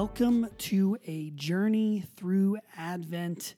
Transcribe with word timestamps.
welcome 0.00 0.48
to 0.56 0.96
a 1.04 1.28
journey 1.32 2.02
through 2.16 2.56
Advent. 2.74 3.54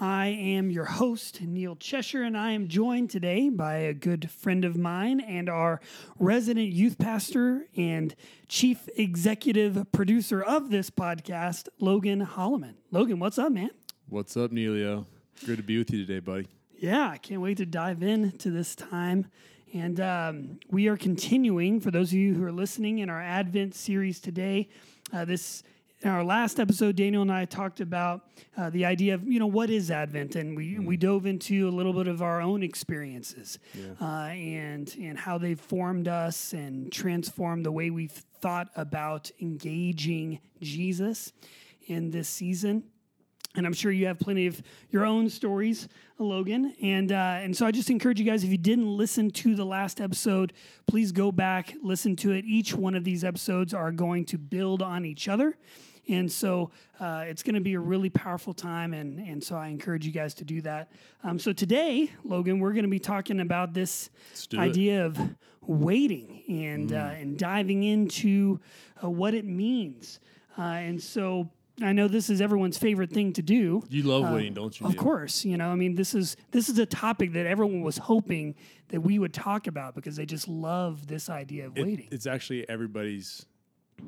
I 0.00 0.26
am 0.26 0.68
your 0.68 0.84
host, 0.84 1.40
Neil 1.40 1.76
Cheshire, 1.76 2.24
and 2.24 2.36
I 2.36 2.50
am 2.50 2.66
joined 2.66 3.08
today 3.08 3.50
by 3.50 3.76
a 3.76 3.94
good 3.94 4.28
friend 4.28 4.64
of 4.64 4.76
mine 4.76 5.20
and 5.20 5.48
our 5.48 5.80
resident 6.18 6.70
youth 6.72 6.98
pastor 6.98 7.68
and 7.76 8.16
chief 8.48 8.88
executive 8.96 9.92
producer 9.92 10.42
of 10.42 10.70
this 10.70 10.90
podcast, 10.90 11.68
Logan 11.78 12.26
Holloman. 12.26 12.74
Logan, 12.90 13.20
what's 13.20 13.38
up, 13.38 13.52
man? 13.52 13.70
What's 14.08 14.36
up, 14.36 14.50
Neilio? 14.50 15.06
Good 15.44 15.58
to 15.58 15.62
be 15.62 15.78
with 15.78 15.92
you 15.92 16.04
today, 16.04 16.18
buddy. 16.18 16.48
Yeah, 16.76 17.10
I 17.10 17.18
can't 17.18 17.40
wait 17.40 17.58
to 17.58 17.66
dive 17.66 18.02
in 18.02 18.32
to 18.38 18.50
this 18.50 18.74
time. 18.74 19.28
And 19.72 20.00
um, 20.00 20.58
we 20.68 20.88
are 20.88 20.96
continuing, 20.96 21.78
for 21.78 21.92
those 21.92 22.08
of 22.08 22.14
you 22.14 22.34
who 22.34 22.42
are 22.42 22.50
listening, 22.50 22.98
in 22.98 23.08
our 23.08 23.22
Advent 23.22 23.76
series 23.76 24.18
today. 24.18 24.68
Uh, 25.12 25.24
this 25.24 25.62
in 26.02 26.10
our 26.10 26.24
last 26.24 26.60
episode, 26.60 26.96
Daniel 26.96 27.22
and 27.22 27.32
I 27.32 27.46
talked 27.46 27.80
about 27.80 28.28
uh, 28.56 28.70
the 28.70 28.84
idea 28.84 29.14
of 29.14 29.26
you 29.26 29.38
know 29.38 29.46
what 29.46 29.70
is 29.70 29.90
Advent, 29.90 30.36
and 30.36 30.56
we 30.56 30.78
we 30.78 30.96
dove 30.96 31.26
into 31.26 31.68
a 31.68 31.70
little 31.70 31.92
bit 31.92 32.06
of 32.06 32.22
our 32.22 32.40
own 32.40 32.62
experiences 32.62 33.58
uh, 34.00 34.04
and 34.04 34.94
and 35.00 35.18
how 35.18 35.38
they've 35.38 35.60
formed 35.60 36.06
us 36.08 36.52
and 36.52 36.92
transformed 36.92 37.64
the 37.64 37.72
way 37.72 37.90
we've 37.90 38.12
thought 38.40 38.68
about 38.76 39.30
engaging 39.40 40.40
Jesus 40.60 41.32
in 41.86 42.10
this 42.10 42.28
season. 42.28 42.84
And 43.56 43.66
I'm 43.66 43.72
sure 43.72 43.90
you 43.90 44.06
have 44.06 44.18
plenty 44.18 44.46
of 44.46 44.62
your 44.90 45.06
own 45.06 45.30
stories, 45.30 45.88
Logan. 46.18 46.74
And 46.82 47.10
uh, 47.10 47.40
and 47.40 47.56
so 47.56 47.66
I 47.66 47.70
just 47.70 47.90
encourage 47.90 48.18
you 48.20 48.26
guys, 48.26 48.44
if 48.44 48.50
you 48.50 48.58
didn't 48.58 48.96
listen 48.96 49.30
to 49.30 49.54
the 49.54 49.64
last 49.64 50.00
episode, 50.00 50.52
please 50.86 51.12
go 51.12 51.32
back, 51.32 51.74
listen 51.82 52.16
to 52.16 52.32
it. 52.32 52.44
Each 52.44 52.74
one 52.74 52.94
of 52.94 53.04
these 53.04 53.24
episodes 53.24 53.74
are 53.74 53.92
going 53.92 54.26
to 54.26 54.38
build 54.38 54.82
on 54.82 55.04
each 55.04 55.28
other. 55.28 55.56
And 56.08 56.30
so 56.30 56.70
uh, 57.00 57.24
it's 57.26 57.42
going 57.42 57.54
to 57.54 57.60
be 57.60 57.74
a 57.74 57.80
really 57.80 58.10
powerful 58.10 58.54
time. 58.54 58.94
And, 58.94 59.18
and 59.18 59.42
so 59.42 59.56
I 59.56 59.68
encourage 59.68 60.06
you 60.06 60.12
guys 60.12 60.34
to 60.34 60.44
do 60.44 60.60
that. 60.62 60.92
Um, 61.24 61.38
so 61.38 61.52
today, 61.52 62.10
Logan, 62.24 62.60
we're 62.60 62.72
going 62.72 62.84
to 62.84 62.90
be 62.90 63.00
talking 63.00 63.40
about 63.40 63.74
this 63.74 64.10
do 64.48 64.58
it. 64.58 64.60
idea 64.60 65.04
of 65.04 65.18
waiting 65.62 66.44
and, 66.48 66.92
uh, 66.92 67.10
and 67.18 67.36
diving 67.36 67.82
into 67.82 68.60
uh, 69.02 69.10
what 69.10 69.34
it 69.34 69.44
means. 69.44 70.20
Uh, 70.56 70.62
and 70.62 71.02
so 71.02 71.50
I 71.82 71.92
know 71.92 72.08
this 72.08 72.30
is 72.30 72.40
everyone's 72.40 72.78
favorite 72.78 73.10
thing 73.10 73.34
to 73.34 73.42
do. 73.42 73.82
You 73.90 74.02
love 74.04 74.32
waiting, 74.32 74.54
don't 74.54 74.78
you? 74.80 74.86
Of 74.86 74.94
Neil? 74.94 75.02
course, 75.02 75.44
you 75.44 75.56
know. 75.58 75.68
I 75.68 75.74
mean, 75.74 75.94
this 75.94 76.14
is 76.14 76.36
this 76.50 76.68
is 76.70 76.78
a 76.78 76.86
topic 76.86 77.34
that 77.34 77.46
everyone 77.46 77.82
was 77.82 77.98
hoping 77.98 78.54
that 78.88 79.00
we 79.02 79.18
would 79.18 79.34
talk 79.34 79.66
about 79.66 79.94
because 79.94 80.16
they 80.16 80.24
just 80.24 80.48
love 80.48 81.06
this 81.06 81.28
idea 81.28 81.66
of 81.66 81.76
It- 81.76 81.82
waiting. 81.84 82.08
it's 82.10 82.26
actually 82.26 82.66
everybody's 82.68 83.44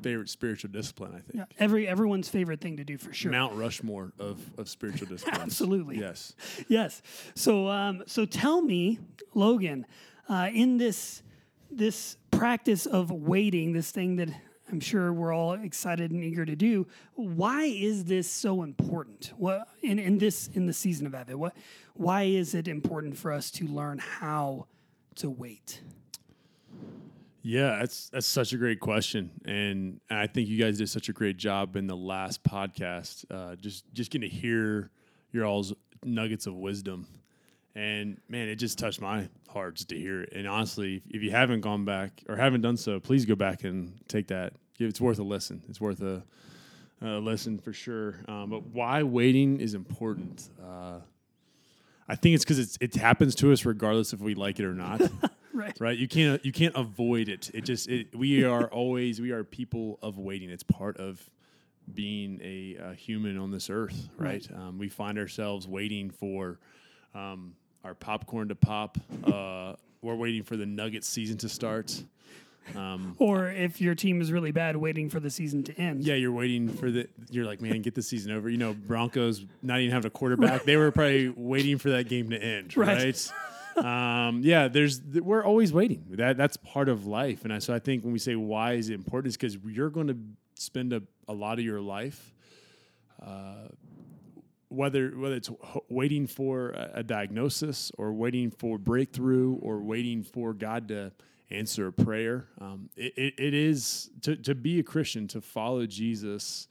favorite 0.01 0.29
spiritual 0.29 0.71
discipline, 0.71 1.11
I 1.11 1.19
think. 1.19 1.33
Yeah, 1.35 1.45
every 1.59 1.87
everyone's 1.87 2.27
favorite 2.29 2.59
thing 2.61 2.77
to 2.77 2.83
do 2.83 2.97
for 2.97 3.13
sure. 3.13 3.31
Mount 3.31 3.55
Rushmore 3.55 4.13
of, 4.19 4.39
of 4.57 4.67
spiritual 4.67 5.07
disciplines. 5.09 5.39
Absolutely. 5.43 5.99
Yes. 5.99 6.33
yes. 6.69 7.01
So, 7.35 7.67
um, 7.67 8.03
so 8.07 8.25
tell 8.25 8.61
me, 8.61 8.97
Logan, 9.35 9.85
uh, 10.27 10.49
in 10.51 10.77
this 10.77 11.21
this 11.71 12.17
practice 12.31 12.87
of 12.87 13.11
waiting, 13.11 13.73
this 13.73 13.91
thing 13.91 14.15
that 14.15 14.29
I'm 14.71 14.79
sure 14.79 15.11
we're 15.11 15.33
all 15.33 15.53
excited 15.53 16.11
and 16.11 16.23
eager 16.23 16.45
to 16.45 16.55
do, 16.55 16.87
why 17.15 17.63
is 17.63 18.05
this 18.05 18.29
so 18.29 18.63
important? 18.63 19.33
What 19.37 19.67
in, 19.81 19.99
in 19.99 20.17
this 20.17 20.49
in 20.53 20.65
the 20.65 20.73
season 20.73 21.07
of 21.07 21.15
Advent? 21.15 21.39
What 21.39 21.55
why 21.95 22.23
is 22.23 22.53
it 22.53 22.67
important 22.67 23.17
for 23.17 23.31
us 23.31 23.51
to 23.51 23.67
learn 23.67 23.97
how 23.99 24.67
to 25.15 25.29
wait? 25.29 25.81
Yeah, 27.41 27.77
that's 27.79 28.09
that's 28.09 28.27
such 28.27 28.53
a 28.53 28.57
great 28.57 28.79
question, 28.79 29.31
and 29.45 30.01
I 30.09 30.27
think 30.27 30.49
you 30.49 30.59
guys 30.59 30.77
did 30.77 30.89
such 30.89 31.09
a 31.09 31.13
great 31.13 31.37
job 31.37 31.75
in 31.75 31.87
the 31.87 31.95
last 31.95 32.43
podcast. 32.43 33.25
Uh, 33.31 33.55
just 33.55 33.85
just 33.93 34.11
getting 34.11 34.29
to 34.29 34.35
hear 34.35 34.91
your 35.31 35.45
all's 35.45 35.73
nuggets 36.03 36.47
of 36.47 36.55
wisdom, 36.55 37.07
and 37.75 38.17
man, 38.27 38.47
it 38.47 38.55
just 38.55 38.77
touched 38.79 39.01
my 39.01 39.27
heart 39.49 39.75
just 39.75 39.89
to 39.89 39.97
hear 39.97 40.21
it. 40.23 40.33
And 40.33 40.47
honestly, 40.47 41.01
if, 41.09 41.21
you 41.21 41.31
haven't 41.31 41.61
gone 41.61 41.85
back 41.85 42.23
or 42.27 42.35
haven't 42.35 42.61
done 42.61 42.77
so, 42.77 42.99
please 42.99 43.25
go 43.25 43.35
back 43.35 43.63
and 43.63 43.93
take 44.07 44.27
that. 44.27 44.53
It's 44.79 45.01
worth 45.01 45.19
a 45.19 45.23
listen. 45.23 45.61
It's 45.69 45.81
worth 45.81 46.01
a, 46.01 46.23
a 47.01 47.19
listen 47.19 47.59
for 47.59 47.73
sure. 47.73 48.15
Um, 48.27 48.49
but 48.49 48.67
why 48.67 49.03
waiting 49.03 49.59
is 49.59 49.73
important. 49.73 50.49
Uh, 50.61 50.99
I 52.07 52.15
think 52.15 52.35
it's 52.35 52.43
because 52.43 52.77
it 52.81 52.95
happens 52.95 53.35
to 53.35 53.51
us 53.51 53.65
regardless 53.65 54.13
if 54.13 54.19
we 54.19 54.35
like 54.35 54.59
it 54.59 54.65
or 54.65 54.73
not 54.73 55.01
Right. 55.53 55.75
right 55.79 55.97
you 55.97 56.07
can't 56.07 56.43
you 56.45 56.51
can't 56.53 56.75
avoid 56.75 57.27
it 57.27 57.51
it 57.53 57.65
just 57.65 57.89
it, 57.89 58.15
we 58.15 58.45
are 58.45 58.67
always 58.67 59.19
we 59.19 59.31
are 59.31 59.43
people 59.43 59.99
of 60.01 60.17
waiting 60.17 60.49
it's 60.49 60.63
part 60.63 60.97
of 60.97 61.21
being 61.93 62.39
a, 62.41 62.77
uh 62.81 62.91
human 62.93 63.37
on 63.37 63.51
this 63.51 63.69
earth 63.69 64.09
right, 64.17 64.47
Um, 64.55 64.77
we 64.77 64.87
find 64.89 65.17
ourselves 65.19 65.67
waiting 65.67 66.11
for 66.11 66.59
um, 67.15 67.53
our 67.83 67.93
popcorn 67.95 68.49
to 68.49 68.55
pop 68.55 68.97
uh, 69.25 69.73
we're 70.01 70.15
waiting 70.15 70.43
for 70.43 70.55
the 70.57 70.65
nugget 70.65 71.03
season 71.03 71.37
to 71.39 71.49
start. 71.49 72.03
Um, 72.75 73.15
Or 73.17 73.49
if 73.49 73.81
your 73.81 73.95
team 73.95 74.21
is 74.21 74.31
really 74.31 74.51
bad, 74.51 74.75
waiting 74.77 75.09
for 75.09 75.19
the 75.19 75.29
season 75.31 75.63
to 75.63 75.73
end. 75.79 76.03
yeah 76.03 76.13
you're 76.15 76.31
waiting 76.31 76.69
for 76.69 76.91
the 76.91 77.07
you're 77.31 77.45
like 77.45 77.61
man 77.61 77.81
get 77.81 77.95
the 77.95 78.01
season 78.03 78.31
over. 78.31 78.49
You 78.49 78.57
know 78.57 78.73
broncos 78.73 79.45
not 79.63 79.79
even 79.79 79.91
having 79.91 80.07
a 80.07 80.11
quarterback 80.11 80.63
they 80.65 80.77
were 80.77 80.91
probably 80.91 81.29
waiting 81.29 81.77
for 81.79 81.89
that 81.91 82.07
game 82.07 82.29
to 82.29 82.37
end 82.41 82.77
Right. 82.77 83.31
right, 83.75 84.27
um, 84.27 84.41
yeah 84.43 84.67
there's 84.67 85.01
we're 85.01 85.43
always 85.43 85.73
waiting. 85.73 86.05
That 86.11 86.37
that's 86.37 86.57
part 86.57 86.89
of 86.89 87.07
life. 87.07 87.43
And 87.43 87.51
I, 87.53 87.59
so 87.59 87.73
i 87.73 87.79
think 87.79 88.03
when 88.03 88.13
we 88.13 88.19
say 88.19 88.35
why 88.35 88.73
is 88.73 88.89
it 88.89 88.93
important 88.93 89.31
is 89.31 89.37
because 89.37 89.57
you're 89.65 89.89
going 89.89 90.07
to 90.07 90.17
spend 90.55 90.93
a, 90.93 91.01
a 91.27 91.33
lot 91.33 91.57
of 91.59 91.65
your 91.65 91.81
life 91.81 92.33
uh, 93.25 93.67
whether 94.69 95.09
whether 95.17 95.35
it's 95.35 95.49
waiting 95.89 96.27
for 96.27 96.69
a, 96.93 97.03
diagnosis 97.03 97.91
or 97.97 98.13
waiting 98.13 98.51
for 98.51 98.77
breakthrough 98.77 99.55
or 99.55 99.79
waiting 99.81 100.23
for 100.23 100.53
God 100.53 100.87
to 100.89 101.11
answer 101.49 101.87
a 101.87 101.91
prayer, 101.93 102.47
um, 102.61 102.89
it, 102.95 103.13
it, 103.17 103.33
it 103.39 103.53
is 103.53 104.11
to, 104.21 104.35
to 104.35 104.53
be 104.55 104.79
a 104.79 104.83
Christian 104.83 105.27
to 105.29 105.41
follow 105.41 105.85
Jesus 105.85 106.67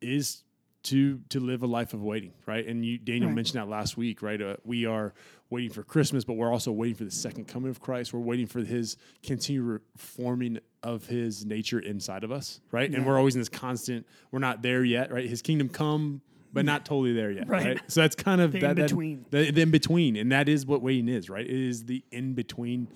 is 0.00 0.42
to 0.84 1.20
to 1.28 1.40
live 1.40 1.62
a 1.62 1.66
life 1.66 1.94
of 1.94 2.02
waiting, 2.02 2.32
right? 2.46 2.66
And 2.66 2.84
you, 2.84 2.98
Daniel 2.98 3.28
Right. 3.28 3.36
mentioned 3.36 3.60
that 3.60 3.68
last 3.68 3.96
week, 3.96 4.22
right? 4.22 4.40
Uh, 4.40 4.56
we 4.64 4.84
are 4.86 5.14
waiting 5.50 5.70
for 5.70 5.82
Christmas, 5.82 6.24
but 6.24 6.34
we're 6.34 6.50
also 6.50 6.72
waiting 6.72 6.96
for 6.96 7.04
the 7.04 7.10
second 7.10 7.46
coming 7.46 7.70
of 7.70 7.80
Christ. 7.80 8.12
We're 8.12 8.20
waiting 8.20 8.46
for 8.46 8.60
His 8.60 8.96
continued 9.22 9.80
reforming 9.96 10.58
of 10.82 11.06
His 11.06 11.44
nature 11.44 11.78
inside 11.78 12.24
of 12.24 12.32
us, 12.32 12.60
right? 12.72 12.90
And 12.90 13.06
we're 13.06 13.18
always 13.18 13.34
in 13.36 13.40
this 13.40 13.48
constant. 13.48 14.06
We're 14.32 14.40
not 14.40 14.62
there 14.62 14.82
yet, 14.84 15.12
right? 15.12 15.28
His 15.28 15.42
kingdom 15.42 15.68
come, 15.68 16.20
but 16.52 16.64
not 16.64 16.84
totally 16.84 17.12
there 17.12 17.30
yet, 17.30 17.48
Right. 17.48 17.64
right? 17.66 17.80
So 17.88 18.00
that's 18.02 18.14
kind 18.16 18.40
of 18.40 18.52
The 18.52 18.60
that, 18.60 18.76
that- 18.76 18.82
in-between. 18.90 19.26
the, 19.30 19.50
the 19.50 19.62
in 19.62 19.70
between, 19.70 20.16
and 20.16 20.30
that 20.32 20.48
is 20.48 20.66
what 20.66 20.82
waiting 20.82 21.08
is, 21.08 21.30
right? 21.30 21.44
It 21.46 21.50
is 21.50 21.84
the 21.84 22.04
in 22.12 22.34
between 22.34 22.88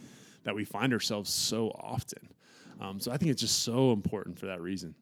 that 0.44 0.54
we 0.54 0.64
find 0.64 0.92
ourselves 0.92 1.30
so 1.30 1.68
often. 1.70 2.28
Um, 2.80 3.00
so 3.00 3.10
I 3.10 3.16
think 3.16 3.30
it's 3.30 3.40
just 3.40 3.62
so 3.62 3.92
important 3.92 4.38
for 4.38 4.46
that 4.46 4.60
reason. 4.60 4.94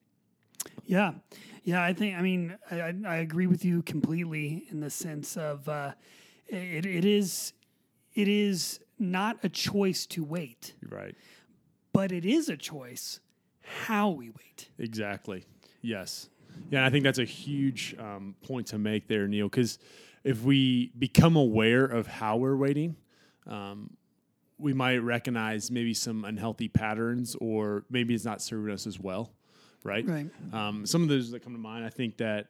Yeah, 0.86 1.12
yeah. 1.64 1.82
I 1.82 1.92
think. 1.92 2.16
I 2.16 2.22
mean, 2.22 2.56
I, 2.70 2.80
I- 2.80 2.94
I 3.06 3.16
agree 3.16 3.46
with 3.46 3.64
you 3.64 3.82
completely 3.82 4.64
in 4.70 4.80
the 4.80 4.90
sense 4.90 5.36
of 5.36 5.68
uh, 5.68 5.92
it. 6.46 6.86
It 6.86 7.04
is. 7.04 7.52
It 8.14 8.28
is 8.28 8.78
not 8.98 9.38
a 9.42 9.48
choice 9.48 10.06
to 10.06 10.22
wait, 10.22 10.74
Right. 10.88 11.16
but 11.92 12.12
it 12.12 12.24
is 12.24 12.48
a 12.48 12.56
choice 12.56 13.18
how 13.60 14.10
we 14.10 14.30
wait. 14.30 14.68
Exactly. 14.78 15.44
Yes. 15.82 16.28
Yeah, 16.70 16.86
I 16.86 16.90
think 16.90 17.04
that's 17.04 17.18
a 17.18 17.24
huge 17.24 17.94
um, 17.98 18.34
point 18.42 18.66
to 18.68 18.78
make 18.78 19.06
there, 19.08 19.28
Neil, 19.28 19.48
because 19.48 19.78
if 20.24 20.42
we 20.42 20.92
become 20.98 21.36
aware 21.36 21.84
of 21.84 22.06
how 22.06 22.36
we're 22.36 22.56
waiting, 22.56 22.96
um, 23.46 23.90
we 24.58 24.72
might 24.72 24.98
recognize 24.98 25.70
maybe 25.70 25.92
some 25.94 26.24
unhealthy 26.24 26.68
patterns, 26.68 27.36
or 27.40 27.84
maybe 27.90 28.14
it's 28.14 28.24
not 28.24 28.40
serving 28.40 28.72
us 28.72 28.86
as 28.86 28.98
well, 28.98 29.32
right? 29.82 30.06
Right. 30.08 30.26
Um, 30.52 30.86
some 30.86 31.02
of 31.02 31.08
those 31.08 31.30
that 31.32 31.42
come 31.42 31.52
to 31.52 31.58
mind, 31.58 31.84
I 31.84 31.90
think 31.90 32.16
that 32.18 32.48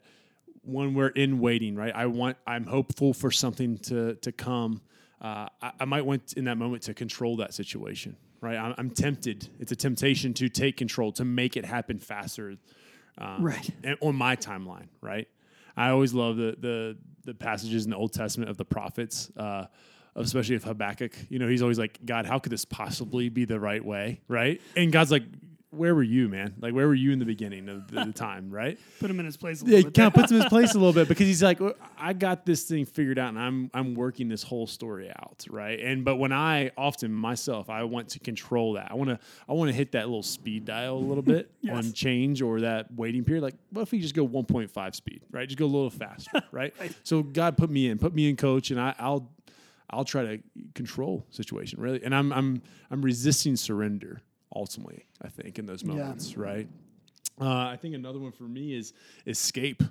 when 0.63 0.95
we're 0.95 1.09
in 1.09 1.41
waiting, 1.41 1.75
right? 1.75 1.95
I 1.95 2.07
want, 2.07 2.37
I'm 2.47 2.65
hopeful 2.67 3.13
for 3.13 3.31
something 3.31 3.79
to 3.79 4.15
to 4.15 4.33
come. 4.33 4.81
Uh, 5.21 5.49
I, 5.61 5.73
I 5.81 5.85
might 5.85 6.07
want 6.07 6.35
in 6.35 6.45
that 6.45 6.57
moment 6.57 6.83
to 6.85 6.95
control 6.95 7.37
that 7.37 7.55
situation, 7.55 8.17
right? 8.41 8.57
I'm, 8.57 8.75
I'm 8.79 8.91
tempted. 8.91 9.49
It's 9.59 9.73
a 9.73 9.77
temptation 9.77 10.35
to 10.35 10.49
take 10.49 10.77
control, 10.77 11.13
to 11.13 11.25
make 11.25 11.57
it 11.57 11.65
happen 11.65 11.99
faster, 11.99 12.57
um, 13.19 13.43
Right. 13.45 13.69
and 13.83 13.97
on 14.01 14.17
my 14.17 14.37
timeline, 14.37 14.89
right? 15.01 15.29
I 15.77 15.91
always 15.91 16.15
love 16.15 16.37
the 16.37 16.57
the 16.59 16.97
the 17.25 17.35
passages 17.35 17.85
in 17.85 17.91
the 17.91 17.97
Old 17.97 18.13
Testament 18.13 18.51
of 18.51 18.57
the 18.57 18.65
prophets, 18.65 19.31
uh, 19.37 19.67
especially 20.15 20.57
of 20.57 20.65
Habakkuk. 20.65 21.13
You 21.31 21.39
know, 21.39 21.49
he's 21.49 21.63
always 21.63 21.79
like, 21.79 21.99
God, 22.05 22.27
how 22.27 22.39
could 22.39 22.53
this 22.53 22.65
possibly 22.65 23.29
be 23.31 23.45
the 23.45 23.59
right 23.59 23.85
way, 23.85 24.21
right? 24.29 24.61
And 24.77 24.93
God's 24.93 25.11
like, 25.11 25.25
where 25.75 25.95
were 25.95 26.03
you, 26.03 26.29
man? 26.29 26.55
Like, 26.61 26.75
where 26.75 26.87
were 26.87 26.95
you 26.95 27.13
in 27.13 27.19
the 27.19 27.25
beginning 27.25 27.69
of 27.69 27.91
the, 27.91 28.05
the 28.07 28.13
time, 28.15 28.51
right? 28.51 28.79
Put 29.01 29.11
him 29.11 29.19
in 29.21 29.27
his 29.27 29.37
place 29.37 29.63
a 29.63 29.65
Yeah, 29.65 29.71
little 29.77 29.79
he 29.79 29.85
bit. 29.85 29.95
kind 29.95 30.07
of 30.09 30.15
puts 30.15 30.31
him 30.31 30.37
in 30.37 30.43
his 30.43 30.49
place 30.51 30.75
a 30.75 30.79
little 30.79 30.93
bit 30.93 31.09
because 31.09 31.27
he's 31.27 31.43
like, 31.43 31.61
I 31.99 32.13
got 32.13 32.47
this 32.47 32.65
thing 32.65 32.85
figured 32.85 33.19
out, 33.19 33.29
and 33.31 33.39
I'm 33.39 33.71
I'm 33.75 33.95
working 33.95 34.29
this 34.29 34.43
whole 34.43 34.67
story 34.67 35.11
out, 35.11 35.45
right? 35.51 35.79
And 35.81 36.05
but 36.05 36.17
when 36.17 36.33
I 36.33 36.71
often 36.77 37.13
myself, 37.13 37.69
I 37.71 37.85
want 37.85 38.11
to 38.11 38.19
control 38.21 38.75
that. 38.75 38.89
I 38.91 38.95
want 38.95 39.11
to 39.11 39.19
I 39.49 39.53
want 39.53 39.71
to 39.71 39.75
hit 39.77 39.93
that 39.93 40.07
little 40.07 40.23
speed 40.23 40.65
dial 40.65 40.97
a 40.97 40.99
little 40.99 41.23
bit 41.23 41.51
Yes. 41.61 41.87
on 41.87 41.93
change 41.95 42.43
or 42.43 42.61
that 42.61 42.93
waiting 42.95 43.25
period. 43.25 43.43
Like, 43.43 43.55
what 43.71 43.83
if 43.83 43.93
we 43.93 43.99
just 44.01 44.15
go 44.15 44.27
1.5 44.29 44.95
speed, 44.95 45.23
right? 45.31 45.49
Just 45.49 45.59
go 45.59 45.65
a 45.65 45.67
little 45.67 45.89
faster, 45.91 46.43
right? 46.53 46.75
So 47.05 47.23
God 47.23 47.57
put 47.57 47.71
me 47.71 47.89
in, 47.89 47.99
put 47.99 48.15
me 48.15 48.29
in, 48.29 48.37
coach, 48.37 48.71
and 48.71 48.79
I, 48.81 48.95
I'll 48.99 49.31
I'll 49.91 50.05
try 50.05 50.25
to 50.25 50.39
control 50.75 51.25
situation 51.31 51.81
really, 51.81 52.03
and 52.05 52.15
I'm 52.15 52.33
I'm 52.33 52.63
I'm 52.91 53.01
resisting 53.03 53.57
surrender 53.57 54.21
ultimately. 54.55 55.07
I 55.23 55.29
think 55.29 55.59
in 55.59 55.67
those 55.67 55.85
Yeah. 55.85 55.93
moments, 55.95 56.37
right? 56.37 56.69
Uh, 57.41 57.49
I 57.49 57.77
think 57.81 57.95
another 57.95 58.19
one 58.19 58.33
for 58.33 58.45
me 58.45 58.75
is 58.75 58.93
escape, 59.27 59.83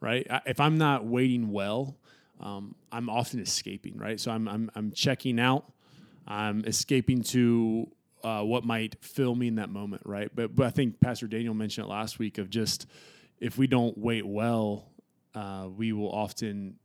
right? 0.00 0.26
I, 0.30 0.40
if 0.46 0.60
I'm 0.60 0.78
not 0.78 1.04
waiting 1.04 1.50
well, 1.50 1.96
um, 2.40 2.74
I'm 2.92 3.08
often 3.08 3.40
escaping, 3.40 3.96
right? 3.98 4.20
So 4.20 4.30
I'm 4.30 4.46
I'm 4.48 4.70
I'm 4.74 4.92
checking 4.92 5.40
out, 5.40 5.72
I'm 6.26 6.64
escaping 6.64 7.22
to 7.24 7.88
uh, 8.22 8.42
what 8.42 8.64
might 8.64 8.96
fill 9.02 9.34
me 9.34 9.48
in 9.48 9.56
that 9.56 9.70
moment, 9.70 10.02
right? 10.04 10.30
But 10.34 10.54
but 10.54 10.66
I 10.66 10.70
think 10.70 11.00
Pastor 11.00 11.26
Daniel 11.26 11.54
mentioned 11.54 11.86
it 11.86 11.90
last 11.90 12.18
week 12.18 12.38
of 12.38 12.48
just 12.50 12.86
if 13.40 13.58
we 13.58 13.66
don't 13.66 13.96
wait 13.98 14.24
well, 14.26 14.88
uh, 15.34 15.68
we 15.76 15.92
will 15.92 16.10
often 16.12 16.76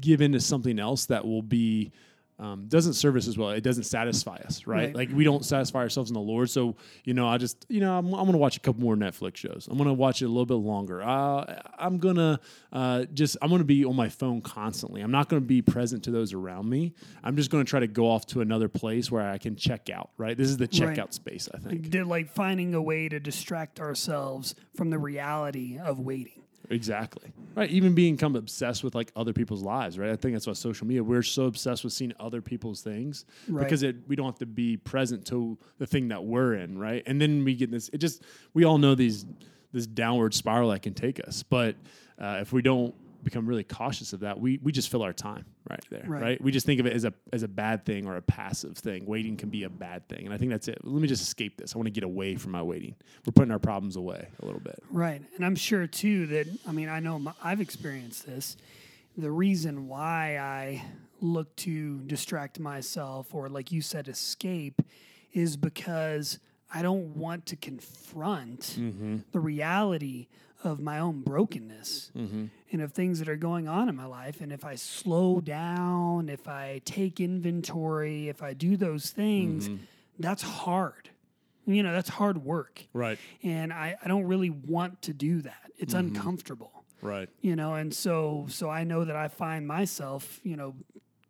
give 0.00 0.20
into 0.20 0.40
something 0.40 0.78
else 0.78 1.06
that 1.06 1.26
will 1.26 1.42
be 1.42 1.92
um, 2.38 2.66
doesn't 2.68 2.92
serve 2.94 3.16
us 3.16 3.26
as 3.26 3.36
well. 3.36 3.50
It 3.50 3.62
doesn't 3.62 3.84
satisfy 3.84 4.36
us, 4.36 4.66
right? 4.66 4.76
Right. 4.78 4.94
Like 4.94 5.10
we 5.12 5.24
don't 5.24 5.44
satisfy 5.44 5.80
ourselves 5.80 6.10
in 6.10 6.14
the 6.14 6.20
Lord. 6.20 6.48
So 6.50 6.76
you 7.04 7.14
know, 7.14 7.26
I 7.26 7.36
just 7.38 7.66
you 7.68 7.80
know, 7.80 7.98
I'm, 7.98 8.06
I'm 8.06 8.20
going 8.20 8.32
to 8.32 8.38
watch 8.38 8.56
a 8.56 8.60
couple 8.60 8.80
more 8.82 8.94
Netflix 8.94 9.36
shows. 9.36 9.66
I'm 9.70 9.76
going 9.76 9.88
to 9.88 9.94
watch 9.94 10.22
it 10.22 10.26
a 10.26 10.28
little 10.28 10.46
bit 10.46 10.54
longer. 10.54 11.02
Uh, 11.02 11.60
I'm 11.78 11.98
gonna 11.98 12.38
uh, 12.72 13.06
just 13.12 13.36
I'm 13.42 13.48
going 13.48 13.60
to 13.60 13.64
be 13.64 13.84
on 13.84 13.96
my 13.96 14.08
phone 14.08 14.40
constantly. 14.40 15.00
I'm 15.00 15.10
not 15.10 15.28
going 15.28 15.42
to 15.42 15.46
be 15.46 15.62
present 15.62 16.04
to 16.04 16.10
those 16.10 16.32
around 16.32 16.68
me. 16.68 16.94
I'm 17.24 17.36
just 17.36 17.50
going 17.50 17.64
to 17.64 17.68
try 17.68 17.80
to 17.80 17.88
go 17.88 18.08
off 18.08 18.26
to 18.28 18.40
another 18.40 18.68
place 18.68 19.10
where 19.10 19.28
I 19.28 19.38
can 19.38 19.56
check 19.56 19.90
out. 19.90 20.10
Right? 20.16 20.36
This 20.36 20.48
is 20.48 20.56
the 20.56 20.68
Right. 20.68 20.96
checkout 20.96 21.12
space. 21.12 21.48
I 21.52 21.58
think 21.58 21.90
Did 21.90 22.06
like 22.06 22.30
finding 22.30 22.74
a 22.74 22.82
way 22.82 23.08
to 23.08 23.18
distract 23.18 23.80
ourselves 23.80 24.54
from 24.76 24.90
the 24.90 24.98
reality 24.98 25.78
of 25.78 25.98
waiting. 25.98 26.42
Exactly. 26.70 27.32
Right. 27.54 27.70
Even 27.70 27.94
being 27.94 28.14
become 28.14 28.36
obsessed 28.36 28.84
with 28.84 28.94
like 28.94 29.10
other 29.16 29.32
people's 29.32 29.62
lives, 29.62 29.98
right? 29.98 30.10
I 30.10 30.16
think 30.16 30.34
that's 30.34 30.46
why 30.46 30.52
social 30.52 30.86
media, 30.86 31.02
we're 31.02 31.22
so 31.22 31.44
obsessed 31.44 31.82
with 31.84 31.92
seeing 31.92 32.12
other 32.20 32.40
people's 32.42 32.82
things 32.82 33.24
Right. 33.48 33.64
because 33.64 33.82
it, 33.82 33.96
we 34.06 34.16
don't 34.16 34.26
have 34.26 34.38
to 34.38 34.46
be 34.46 34.76
present 34.76 35.26
to 35.26 35.58
the 35.78 35.86
thing 35.86 36.08
that 36.08 36.24
we're 36.24 36.54
in, 36.54 36.78
right? 36.78 37.02
And 37.06 37.20
then 37.20 37.44
we 37.44 37.54
get 37.54 37.70
this, 37.70 37.88
it 37.92 37.98
just, 37.98 38.22
we 38.54 38.64
all 38.64 38.78
know 38.78 38.94
these, 38.94 39.24
this 39.72 39.86
downward 39.86 40.34
spiral 40.34 40.70
that 40.70 40.82
can 40.82 40.94
take 40.94 41.26
us. 41.26 41.42
But 41.42 41.76
uh, 42.18 42.38
if 42.40 42.52
we 42.52 42.62
don't 42.62 42.94
become 43.22 43.46
really 43.46 43.64
cautious 43.64 44.12
of 44.12 44.20
that, 44.20 44.38
we, 44.38 44.58
we 44.62 44.72
just 44.72 44.88
fill 44.90 45.02
our 45.02 45.12
time 45.12 45.44
right 45.68 45.84
there, 45.90 46.04
Right. 46.06 46.22
right. 46.22 46.40
We 46.40 46.52
just 46.52 46.66
think 46.66 46.80
of 46.80 46.86
it 46.86 46.92
as 46.92 47.04
a, 47.04 47.12
as 47.32 47.42
a 47.42 47.48
bad 47.48 47.84
thing 47.84 48.06
or 48.06 48.16
a 48.16 48.22
passive 48.22 48.76
thing. 48.76 49.06
Waiting 49.06 49.36
can 49.36 49.48
be 49.48 49.64
a 49.64 49.70
bad 49.70 50.08
thing. 50.08 50.24
And 50.24 50.34
I 50.34 50.38
think 50.38 50.50
that's 50.50 50.68
it. 50.68 50.78
Let 50.82 51.02
me 51.02 51.08
just 51.08 51.22
escape 51.22 51.56
this. 51.56 51.74
I 51.74 51.78
want 51.78 51.86
to 51.86 51.92
get 51.92 52.04
away 52.04 52.36
from 52.36 52.52
my 52.52 52.62
waiting. 52.62 52.94
We're 53.26 53.32
putting 53.32 53.52
our 53.52 53.58
problems 53.58 53.96
away 53.96 54.28
a 54.40 54.44
little 54.44 54.60
bit. 54.60 54.82
Right. 54.90 55.22
And 55.36 55.44
I'm 55.44 55.56
sure 55.56 55.86
too 55.86 56.26
that, 56.28 56.46
I 56.66 56.72
mean, 56.72 56.88
I 56.88 57.00
know 57.00 57.18
my, 57.18 57.32
I've 57.42 57.60
experienced 57.60 58.26
this. 58.26 58.56
The 59.16 59.30
reason 59.30 59.88
why 59.88 60.38
I 60.38 60.84
look 61.20 61.54
to 61.56 61.98
distract 62.02 62.60
myself 62.60 63.34
or, 63.34 63.48
like 63.48 63.72
you 63.72 63.82
said, 63.82 64.08
escape 64.08 64.80
is 65.32 65.56
because 65.56 66.38
I 66.72 66.82
don't 66.82 67.16
want 67.16 67.46
to 67.46 67.56
confront 67.56 68.60
mm-hmm. 68.60 69.18
the 69.32 69.40
reality 69.40 70.28
of 70.64 70.80
my 70.80 70.98
own 70.98 71.20
brokenness 71.20 72.10
mm-hmm. 72.16 72.46
and 72.72 72.82
of 72.82 72.92
things 72.92 73.18
that 73.20 73.28
are 73.28 73.36
going 73.36 73.68
on 73.68 73.88
in 73.88 73.94
my 73.94 74.06
life. 74.06 74.40
And 74.40 74.52
if 74.52 74.64
I 74.64 74.74
slow 74.74 75.40
down, 75.40 76.28
if 76.28 76.48
I 76.48 76.80
take 76.84 77.20
inventory, 77.20 78.28
if 78.28 78.42
I 78.42 78.54
do 78.54 78.76
those 78.76 79.10
things, 79.10 79.68
mm-hmm. 79.68 79.84
that's 80.18 80.42
hard. 80.42 81.10
You 81.66 81.82
know, 81.82 81.92
that's 81.92 82.08
hard 82.08 82.44
work 82.44 82.86
Right. 82.94 83.18
and 83.42 83.72
I, 83.72 83.96
I 84.02 84.08
don't 84.08 84.24
really 84.24 84.48
want 84.50 85.02
to 85.02 85.12
do 85.12 85.42
that. 85.42 85.70
It's 85.76 85.94
mm-hmm. 85.94 86.16
uncomfortable, 86.16 86.84
Right. 87.02 87.28
you 87.42 87.56
know, 87.56 87.74
and 87.74 87.92
so 87.92 88.46
so 88.48 88.70
I 88.70 88.84
know 88.84 89.04
that 89.04 89.16
I 89.16 89.28
find 89.28 89.66
myself, 89.66 90.40
you 90.42 90.56
know, 90.56 90.74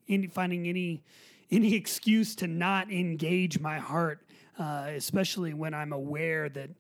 in 0.07 0.29
finding 0.31 0.69
any 0.69 1.03
any 1.51 1.75
excuse 1.75 2.37
to 2.37 2.47
not 2.47 2.91
engage 2.93 3.59
my 3.59 3.79
heart, 3.79 4.23
uh, 4.59 4.87
especially 4.95 5.55
when 5.55 5.75
I'm 5.75 5.93
aware 5.93 6.49
that 6.51 6.71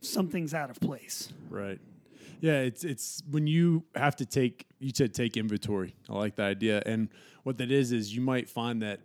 something's 0.00 0.54
out 0.54 0.70
of 0.70 0.80
place. 0.80 1.32
Right. 1.50 1.78
Yeah, 2.42 2.58
it's 2.58 2.82
it's 2.82 3.22
when 3.30 3.46
you 3.46 3.84
have 3.94 4.16
to 4.16 4.26
take 4.26 4.66
you 4.80 4.90
said 4.92 5.14
take 5.14 5.36
inventory. 5.36 5.94
I 6.10 6.14
like 6.14 6.34
that 6.36 6.46
idea. 6.46 6.82
And 6.84 7.08
what 7.44 7.56
that 7.58 7.70
is 7.70 7.92
is 7.92 8.14
you 8.14 8.20
might 8.20 8.50
find 8.50 8.82
that 8.82 8.98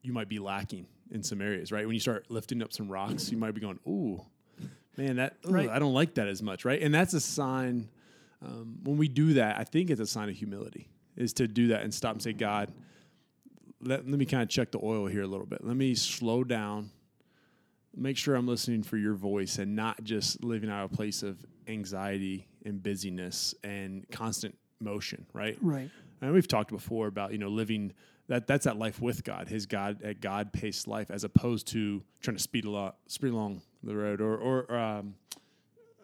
you 0.00 0.14
might 0.14 0.30
be 0.30 0.38
lacking 0.38 0.86
in 1.10 1.22
some 1.22 1.42
areas, 1.42 1.70
right? 1.70 1.86
When 1.86 1.92
you 1.92 2.00
start 2.00 2.30
lifting 2.30 2.62
up 2.62 2.72
some 2.72 2.88
rocks, 2.88 3.30
you 3.30 3.36
might 3.36 3.52
be 3.54 3.60
going, 3.60 3.78
"Ooh, 3.86 4.24
man, 4.96 5.16
that 5.16 5.36
ugh, 5.44 5.52
Right. 5.52 5.68
I 5.68 5.78
don't 5.78 5.92
like 5.92 6.14
that 6.14 6.28
as 6.28 6.42
much," 6.42 6.64
right? 6.64 6.80
And 6.80 6.94
that's 6.94 7.12
a 7.12 7.20
sign 7.20 7.90
um, 8.40 8.78
when 8.84 8.96
we 8.96 9.06
do 9.06 9.34
that. 9.34 9.58
I 9.58 9.64
think 9.64 9.90
it's 9.90 10.00
a 10.00 10.06
sign 10.06 10.30
of 10.30 10.34
humility 10.34 10.88
is 11.14 11.34
to 11.34 11.46
do 11.46 11.68
that 11.68 11.82
and 11.82 11.92
stop 11.92 12.14
and 12.14 12.22
say, 12.22 12.32
"God, 12.32 12.72
let, 13.82 14.08
let 14.08 14.18
me 14.18 14.24
kind 14.24 14.42
of 14.42 14.48
check 14.48 14.70
the 14.70 14.80
oil 14.82 15.06
here 15.08 15.22
a 15.22 15.26
little 15.26 15.44
bit. 15.46 15.62
Let 15.62 15.76
me 15.76 15.94
slow 15.94 16.42
down." 16.42 16.90
make 17.94 18.16
sure 18.16 18.34
I'm 18.34 18.48
listening 18.48 18.82
for 18.82 18.96
your 18.96 19.12
voice 19.12 19.58
and 19.58 19.76
not 19.76 20.02
just 20.02 20.42
living 20.42 20.70
out 20.70 20.86
of 20.86 20.92
a 20.92 20.96
place 20.96 21.22
of 21.22 21.44
anxiety 21.68 22.46
and 22.64 22.82
busyness 22.82 23.54
and 23.64 24.06
constant 24.10 24.56
motion, 24.80 25.26
right? 25.32 25.56
Right. 25.60 25.90
And 26.20 26.32
we've 26.32 26.48
talked 26.48 26.70
before 26.70 27.06
about 27.08 27.32
you 27.32 27.38
know 27.38 27.48
living 27.48 27.92
that 28.28 28.46
that's 28.46 28.64
that 28.64 28.78
life 28.78 29.00
with 29.00 29.24
God, 29.24 29.48
His 29.48 29.66
God 29.66 30.02
at 30.02 30.20
God 30.20 30.52
paced 30.52 30.86
life, 30.88 31.10
as 31.10 31.24
opposed 31.24 31.66
to 31.68 32.02
trying 32.20 32.36
to 32.36 32.42
speed 32.42 32.64
a 32.64 32.70
lot, 32.70 32.96
speed 33.08 33.32
along 33.32 33.62
the 33.82 33.96
road. 33.96 34.20
Or 34.20 34.36
or 34.36 34.76
um, 34.76 35.14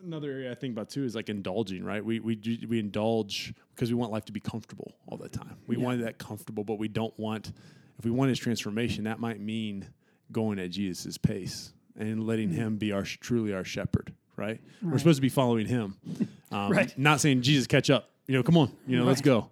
another 0.04 0.30
area 0.30 0.50
I 0.50 0.54
think 0.54 0.72
about 0.72 0.90
too 0.90 1.04
is 1.04 1.14
like 1.14 1.28
indulging, 1.28 1.84
right? 1.84 2.04
We 2.04 2.20
we 2.20 2.34
do- 2.34 2.66
we 2.68 2.78
indulge 2.78 3.54
because 3.74 3.90
we 3.90 3.94
want 3.94 4.12
life 4.12 4.24
to 4.26 4.32
be 4.32 4.40
comfortable 4.40 4.94
all 5.06 5.16
the 5.16 5.28
time. 5.28 5.56
We 5.66 5.76
Yeah. 5.76 5.84
want 5.84 6.00
that 6.02 6.18
comfortable, 6.18 6.64
but 6.64 6.78
we 6.78 6.88
don't 6.88 7.16
want. 7.18 7.52
If 7.98 8.04
we 8.04 8.10
want 8.10 8.28
His 8.30 8.38
transformation, 8.38 9.04
that 9.04 9.18
might 9.20 9.40
mean 9.40 9.86
going 10.30 10.58
at 10.58 10.70
Jesus' 10.70 11.18
pace 11.18 11.72
and 11.96 12.26
letting 12.26 12.50
Him 12.50 12.76
be 12.76 12.92
our 12.92 13.02
truly 13.02 13.52
our 13.52 13.64
shepherd. 13.64 14.12
Right? 14.38 14.60
We're 14.82 14.98
supposed 14.98 15.18
to 15.18 15.22
be 15.22 15.28
following 15.28 15.66
Him. 15.66 15.96
Um, 16.50 16.72
Right. 16.72 16.96
Not 16.98 17.20
saying 17.20 17.42
Jesus 17.42 17.66
catch 17.66 17.90
up. 17.90 18.08
You 18.26 18.34
know, 18.34 18.42
come 18.42 18.56
on. 18.56 18.72
You 18.86 18.96
know, 18.96 19.04
let's 19.04 19.20
go. 19.20 19.50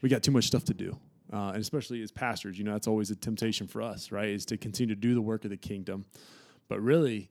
We 0.00 0.08
got 0.08 0.22
too 0.22 0.30
much 0.30 0.44
stuff 0.44 0.64
to 0.64 0.72
do. 0.72 0.96
Uh, 1.30 1.48
and 1.48 1.58
especially 1.58 2.00
as 2.00 2.10
pastors, 2.10 2.56
you 2.56 2.64
know, 2.64 2.72
that's 2.72 2.86
always 2.88 3.10
a 3.10 3.16
temptation 3.16 3.66
for 3.66 3.82
us, 3.82 4.10
right? 4.10 4.28
Is 4.30 4.46
to 4.46 4.56
continue 4.56 4.94
to 4.94 4.98
do 4.98 5.12
the 5.12 5.20
work 5.20 5.44
of 5.44 5.50
the 5.50 5.58
kingdom. 5.58 6.06
But 6.68 6.80
really, 6.80 7.28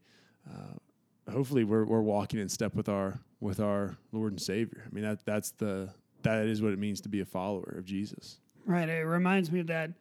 uh, 0.48 1.31
hopefully 1.31 1.63
we're, 1.63 1.83
we're 1.83 2.01
walking 2.01 2.39
in 2.39 2.48
step 2.48 2.75
with 2.75 2.89
our 2.89 3.19
with 3.39 3.60
our 3.60 3.98
Lord 4.12 4.33
and 4.33 4.41
Savior. 4.41 4.83
I 4.86 4.93
mean 4.93 5.03
that 5.03 5.25
that's 5.25 5.50
the 5.50 5.89
that 6.21 6.45
is 6.45 6.62
what 6.62 6.74
it 6.74 6.77
means 6.77 7.01
to 7.01 7.10
be 7.10 7.21
a 7.21 7.25
follower 7.25 7.75
of 7.77 7.86
Jesus. 7.86 8.38
Right. 8.65 8.88
It 8.88 9.01
reminds 9.03 9.51
me 9.51 9.62
of 9.62 9.67
that 9.67 9.91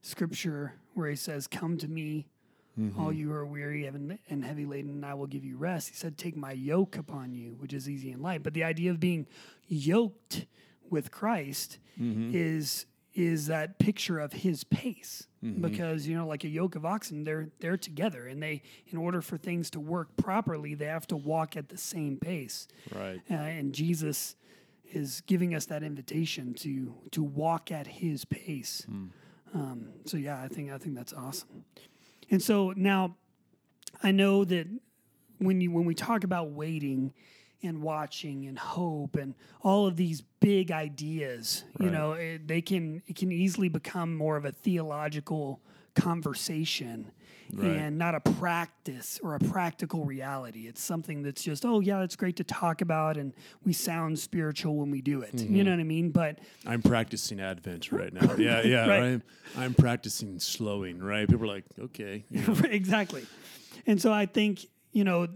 scripture 0.00 0.72
where 0.94 1.10
he 1.10 1.16
says, 1.16 1.46
Come 1.46 1.76
to 1.78 1.88
me, 1.88 2.26
all 2.98 3.12
you 3.12 3.28
who 3.28 3.34
are 3.34 3.46
weary 3.46 3.86
and 3.86 4.18
and 4.28 4.44
heavy 4.44 4.66
laden, 4.66 4.90
and 4.90 5.06
I 5.06 5.14
will 5.14 5.26
give 5.26 5.44
you 5.44 5.56
rest. 5.56 5.88
He 5.88 5.94
said, 5.94 6.18
Take 6.18 6.36
my 6.36 6.52
yoke 6.52 6.96
upon 6.98 7.32
you, 7.32 7.56
which 7.58 7.72
is 7.72 7.88
easy 7.88 8.12
and 8.12 8.22
light. 8.22 8.42
But 8.42 8.52
the 8.54 8.64
idea 8.64 8.90
of 8.90 9.00
being 9.00 9.26
yoked 9.68 10.46
with 10.90 11.10
Christ 11.10 11.78
is 11.98 12.86
is 13.14 13.46
that 13.46 13.78
picture 13.78 14.18
of 14.18 14.32
his 14.34 14.62
pace 14.64 15.26
because 15.62 16.06
you 16.06 16.14
know 16.16 16.26
like 16.26 16.44
a 16.44 16.48
yoke 16.48 16.74
of 16.74 16.84
oxen 16.84 17.24
they're 17.24 17.48
they're 17.60 17.76
together 17.78 18.26
and 18.26 18.42
they 18.42 18.60
in 18.88 18.98
order 18.98 19.22
for 19.22 19.38
things 19.38 19.70
to 19.70 19.80
work 19.80 20.14
properly 20.16 20.74
they 20.74 20.84
have 20.86 21.06
to 21.06 21.16
walk 21.16 21.56
at 21.56 21.68
the 21.68 21.78
same 21.78 22.16
pace 22.18 22.66
Right. 22.94 23.20
uh, 23.30 23.34
and 23.34 23.72
Jesus 23.72 24.36
is 24.92 25.22
giving 25.26 25.54
us 25.54 25.64
that 25.66 25.82
invitation 25.82 26.52
to 26.54 26.94
to 27.12 27.22
walk 27.22 27.70
at 27.72 27.86
His 27.86 28.24
pace. 28.26 28.86
Um, 29.54 29.88
so 30.04 30.16
yeah, 30.16 30.42
I 30.42 30.48
think 30.48 30.70
I 30.70 30.76
think 30.78 30.94
that's 30.96 31.12
awesome. 31.14 31.64
And 32.30 32.42
so 32.42 32.72
now, 32.76 33.16
I 34.02 34.10
know 34.10 34.44
that 34.44 34.66
when 35.38 35.60
you 35.60 35.70
when 35.70 35.84
we 35.84 35.94
talk 35.94 36.24
about 36.24 36.50
waiting 36.50 37.12
and 37.62 37.82
watching 37.82 38.46
and 38.46 38.58
hope 38.58 39.16
and 39.16 39.34
all 39.62 39.86
of 39.86 39.96
these 39.96 40.22
big 40.40 40.70
ideas, 40.70 41.64
you 41.80 41.90
know, 41.90 42.12
it, 42.12 42.46
they 42.46 42.60
can 42.60 43.02
it 43.06 43.16
can 43.16 43.32
easily 43.32 43.68
become 43.68 44.14
more 44.16 44.36
of 44.36 44.44
a 44.44 44.52
theological 44.52 45.60
conversation 45.96 47.10
Right. 47.52 47.76
and 47.76 47.96
not 47.96 48.16
a 48.16 48.20
practice 48.20 49.20
or 49.22 49.36
a 49.36 49.38
practical 49.38 50.04
reality. 50.04 50.66
It's 50.66 50.82
something 50.82 51.22
that's 51.22 51.44
just, 51.44 51.64
oh 51.64 51.78
yeah, 51.78 52.02
it's 52.02 52.16
great 52.16 52.34
to 52.36 52.44
talk 52.44 52.80
about 52.80 53.16
and 53.16 53.32
we 53.64 53.72
sound 53.72 54.18
spiritual 54.18 54.74
when 54.74 54.90
we 54.90 55.00
do 55.00 55.22
it. 55.22 55.32
You 55.34 55.62
know 55.62 55.70
what 55.70 55.78
I 55.78 55.84
mean? 55.84 56.10
But 56.10 56.40
I'm 56.66 56.82
practicing 56.82 57.40
Advent 57.40 57.92
right 57.92 58.12
now. 58.12 58.34
Yeah, 58.36 58.62
yeah. 58.62 58.88
Right. 58.88 59.02
I'm 59.02 59.22
I'm 59.56 59.74
practicing 59.74 60.40
slowing, 60.40 60.98
right? 60.98 61.28
People 61.28 61.44
are 61.44 61.54
like, 61.54 61.64
okay. 61.78 62.24
you 62.30 62.40
know. 62.42 62.56
exactly. 62.64 63.24
And 63.86 64.02
so 64.02 64.12
I 64.12 64.26
think 64.26 64.66
you 64.92 65.04
know, 65.04 65.28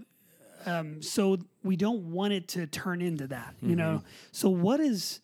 um, 0.67 1.03
so 1.03 1.39
we 1.63 1.77
don't 1.77 2.11
want 2.11 2.33
it 2.33 2.49
to 2.49 2.67
turn 2.67 3.03
into 3.03 3.29
that, 3.29 3.55
you 3.63 3.77
know. 3.77 4.03
So 4.33 4.51
what 4.51 4.81
is 4.81 5.21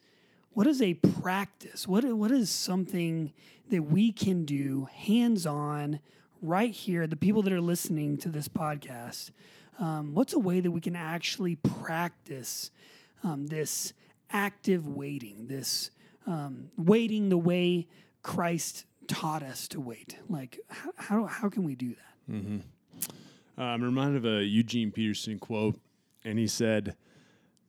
what 0.57 0.67
is 0.67 0.81
a 0.81 0.95
practice? 0.95 1.87
What 1.87 2.03
what 2.15 2.31
is 2.31 2.49
something 2.49 3.35
that 3.69 3.83
we 3.83 4.11
can 4.11 4.47
do 4.47 4.89
hands 4.91 5.45
on 5.45 6.01
right 6.41 6.71
here? 6.71 7.07
The 7.07 7.15
people 7.15 7.43
that 7.43 7.53
are 7.53 7.61
listening 7.61 8.17
to 8.17 8.31
this 8.31 8.49
podcast, 8.49 9.33
um, 9.79 10.15
what's 10.15 10.33
a 10.33 10.39
way 10.39 10.61
that 10.61 10.71
we 10.71 10.81
can 10.81 10.97
actually 10.97 11.57
practice 11.57 12.71
um, 13.23 13.49
this 13.49 13.93
active 14.31 14.89
waiting, 14.89 15.47
this 15.47 15.91
um, 16.27 16.71
waiting 16.79 17.29
the 17.29 17.37
way 17.37 17.87
Christ 18.23 18.87
taught 19.09 19.43
us 19.43 19.69
to 19.69 19.79
wait? 19.79 20.17
Like, 20.27 20.59
how 20.71 20.91
how, 20.97 21.25
how 21.27 21.49
can 21.51 21.65
we 21.65 21.75
do 21.75 21.91
that? 21.91 22.35
Uh, 23.59 23.63
I'm 23.63 23.83
reminded 23.83 24.25
of 24.25 24.39
a 24.39 24.43
Eugene 24.43 24.91
Peterson 24.91 25.39
quote, 25.39 25.79
and 26.25 26.39
he 26.39 26.47
said, 26.47 26.97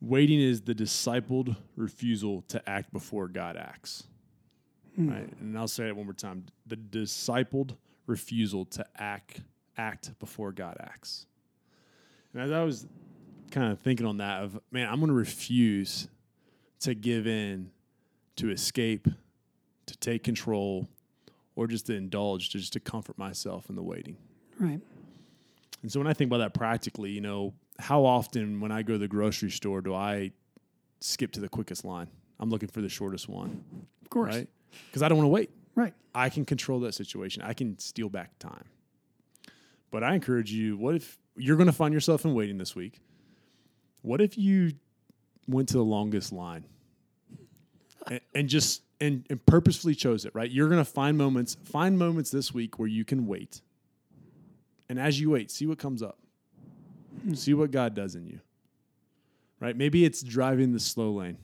"Waiting 0.00 0.40
is 0.40 0.62
the 0.62 0.74
discipled 0.74 1.56
refusal 1.76 2.42
to 2.48 2.68
act 2.68 2.92
before 2.92 3.28
God 3.28 3.56
acts." 3.56 4.04
Hmm. 4.96 5.10
Right, 5.10 5.32
and 5.40 5.56
I'll 5.58 5.68
say 5.68 5.88
it 5.88 5.96
one 5.96 6.06
more 6.06 6.14
time: 6.14 6.46
the 6.66 6.76
discipled 6.76 7.76
refusal 8.06 8.64
to 8.64 8.86
act 8.96 9.42
act 9.76 10.18
before 10.18 10.52
God 10.52 10.76
acts. 10.80 11.26
And 12.32 12.42
as 12.42 12.50
I 12.50 12.62
was 12.64 12.86
kind 13.50 13.72
of 13.72 13.78
thinking 13.78 14.06
on 14.06 14.18
that, 14.18 14.42
of 14.42 14.60
man, 14.70 14.88
I'm 14.88 14.98
going 14.98 15.08
to 15.08 15.14
refuse 15.14 16.08
to 16.80 16.94
give 16.94 17.26
in, 17.26 17.70
to 18.36 18.50
escape, 18.50 19.08
to 19.86 19.96
take 19.98 20.24
control, 20.24 20.88
or 21.56 21.66
just 21.66 21.86
to 21.86 21.94
indulge, 21.94 22.50
to 22.50 22.58
just 22.58 22.72
to 22.74 22.80
comfort 22.80 23.18
myself 23.18 23.70
in 23.70 23.76
the 23.76 23.82
waiting. 23.82 24.16
Right. 24.58 24.80
And 25.82 25.92
so 25.92 26.00
when 26.00 26.06
I 26.06 26.12
think 26.12 26.28
about 26.28 26.38
that 26.38 26.54
practically, 26.54 27.10
you 27.10 27.20
know, 27.20 27.54
how 27.78 28.04
often 28.04 28.60
when 28.60 28.72
I 28.72 28.82
go 28.82 28.94
to 28.94 28.98
the 28.98 29.08
grocery 29.08 29.50
store 29.50 29.80
do 29.80 29.94
I 29.94 30.32
skip 31.00 31.32
to 31.32 31.40
the 31.40 31.48
quickest 31.48 31.84
line? 31.84 32.08
I'm 32.40 32.50
looking 32.50 32.68
for 32.68 32.80
the 32.80 32.88
shortest 32.88 33.28
one, 33.28 33.62
Of 34.02 34.10
course. 34.10 34.34
right? 34.34 34.48
Because 34.86 35.02
I 35.02 35.08
don't 35.08 35.18
want 35.18 35.26
to 35.26 35.30
wait. 35.32 35.50
Right. 35.74 35.94
I 36.14 36.28
can 36.28 36.44
control 36.44 36.80
that 36.80 36.94
situation. 36.94 37.42
I 37.42 37.52
can 37.52 37.78
steal 37.78 38.08
back 38.08 38.38
time. 38.38 38.64
But 39.90 40.02
I 40.04 40.14
encourage 40.14 40.52
you, 40.52 40.76
what 40.76 40.94
if 40.96 41.18
you're 41.36 41.56
going 41.56 41.66
to 41.68 41.72
find 41.72 41.94
yourself 41.94 42.24
in 42.24 42.34
waiting 42.34 42.58
this 42.58 42.74
week? 42.74 43.00
What 44.02 44.20
if 44.20 44.36
you 44.36 44.72
went 45.46 45.68
to 45.70 45.76
the 45.78 45.84
longest 45.84 46.32
line 46.32 46.64
and, 48.08 48.20
and 48.34 48.48
just 48.48 48.82
and, 49.00 49.24
and 49.30 49.44
purposefully 49.46 49.94
chose 49.94 50.24
it, 50.24 50.34
right? 50.34 50.50
You're 50.50 50.68
going 50.68 50.84
to 50.84 50.90
find 50.90 51.16
moments, 51.16 51.56
find 51.64 51.96
moments 51.98 52.30
this 52.30 52.52
week 52.52 52.78
where 52.78 52.88
you 52.88 53.04
can 53.04 53.26
wait. 53.26 53.60
And 54.88 54.98
as 54.98 55.20
you 55.20 55.30
wait, 55.30 55.50
see 55.50 55.66
what 55.66 55.78
comes 55.78 56.02
up. 56.02 56.18
See 57.34 57.54
what 57.54 57.70
God 57.70 57.94
does 57.94 58.14
in 58.14 58.26
you. 58.26 58.40
Right? 59.60 59.76
Maybe 59.76 60.04
it's 60.04 60.22
driving 60.22 60.72
the 60.72 60.80
slow 60.80 61.10
lane. 61.12 61.38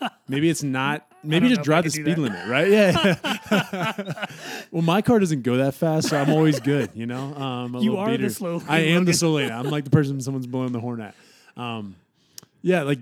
Maybe 0.28 0.48
it's 0.48 0.62
not. 0.62 1.06
Maybe 1.24 1.48
just 1.48 1.58
know 1.58 1.60
if 1.60 1.64
I 1.64 1.64
drive 1.64 1.84
the 1.84 1.90
speed 1.90 2.18
limit, 2.18 2.48
right? 2.48 2.68
Yeah. 2.70 4.26
well, 4.70 4.82
my 4.82 5.02
car 5.02 5.18
doesn't 5.18 5.42
go 5.42 5.56
that 5.56 5.74
fast, 5.74 6.08
so 6.08 6.16
I'm 6.20 6.30
always 6.30 6.60
good. 6.60 6.90
You 6.94 7.06
know, 7.06 7.34
um, 7.34 7.74
You 7.76 7.96
are 7.96 8.16
the 8.16 8.30
slow 8.30 8.58
lane, 8.58 8.66
I 8.68 8.78
am 8.78 8.90
Logan. 8.90 9.04
the 9.06 9.12
slow 9.14 9.32
lane. 9.32 9.50
I'm 9.50 9.70
like 9.70 9.84
the 9.84 9.90
person 9.90 10.20
someone's 10.20 10.46
blowing 10.46 10.72
the 10.72 10.80
horn 10.80 11.00
at. 11.00 11.14
Um, 11.56 11.96
yeah, 12.62 12.82
like 12.82 13.00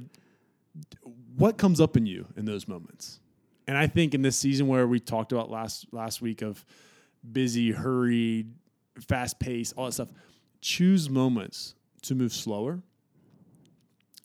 what 1.37 1.59
comes 1.59 1.81
up 1.81 1.97
in 1.97 2.07
you 2.07 2.27
in 2.37 2.47
those 2.47 2.67
moments? 2.67 3.21
And 3.69 3.77
I 3.77 3.87
think 3.87 4.15
in 4.15 4.23
this 4.23 4.39
season 4.39 4.69
where 4.69 4.87
we 4.87 5.01
talked 5.01 5.33
about 5.33 5.51
last 5.51 5.87
last 5.93 6.23
week 6.23 6.41
of 6.41 6.65
busy, 7.31 7.73
hurried, 7.73 8.53
fast 9.01 9.39
pace, 9.39 9.73
all 9.77 9.87
that 9.87 9.93
stuff, 9.93 10.09
choose 10.61 11.11
moments 11.11 11.75
to 12.07 12.15
move 12.15 12.33
slower 12.33 12.83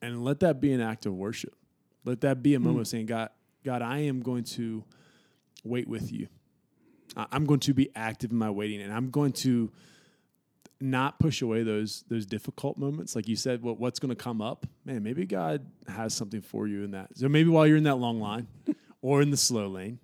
and 0.02 0.24
let 0.24 0.40
that 0.42 0.60
be 0.60 0.74
an 0.74 0.82
act 0.82 1.06
of 1.06 1.14
worship. 1.14 1.56
Let 2.04 2.22
that 2.22 2.42
be 2.42 2.56
a 2.56 2.58
hmm. 2.58 2.66
moment 2.66 2.82
of 2.82 2.88
saying, 2.88 3.06
God, 3.06 3.30
God, 3.64 3.82
I 3.82 4.00
am 4.00 4.22
going 4.22 4.44
to 4.46 4.84
wait 5.64 5.88
with 5.88 6.12
you. 6.12 6.28
I'm 7.16 7.46
going 7.46 7.60
to 7.62 7.74
be 7.74 7.90
active 7.94 8.32
in 8.32 8.38
my 8.38 8.50
waiting 8.50 8.82
and 8.82 8.94
I'm 8.94 9.10
going 9.10 9.34
to 9.34 9.70
not 10.80 11.20
push 11.20 11.42
away 11.42 11.62
those 11.64 12.04
those 12.08 12.26
difficult 12.26 12.78
moments. 12.78 13.16
Like 13.16 13.28
you 13.28 13.36
said, 13.36 13.62
what 13.62 13.80
what's 13.80 14.00
going 14.00 14.10
to 14.10 14.16
come 14.16 14.42
up? 14.42 14.66
Man, 14.86 15.04
maybe 15.04 15.26
God 15.26 15.66
has 15.88 16.14
something 16.14 16.42
for 16.42 16.68
you 16.68 16.84
in 16.84 16.92
that. 16.92 17.10
So 17.18 17.30
maybe 17.30 17.50
while 17.50 17.68
you're 17.68 17.78
in 17.78 17.84
that 17.84 17.98
long 17.98 18.20
line 18.20 18.48
or 19.02 19.22
in 19.22 19.30
the 19.30 19.38
slow 19.38 19.68
lane 19.68 20.00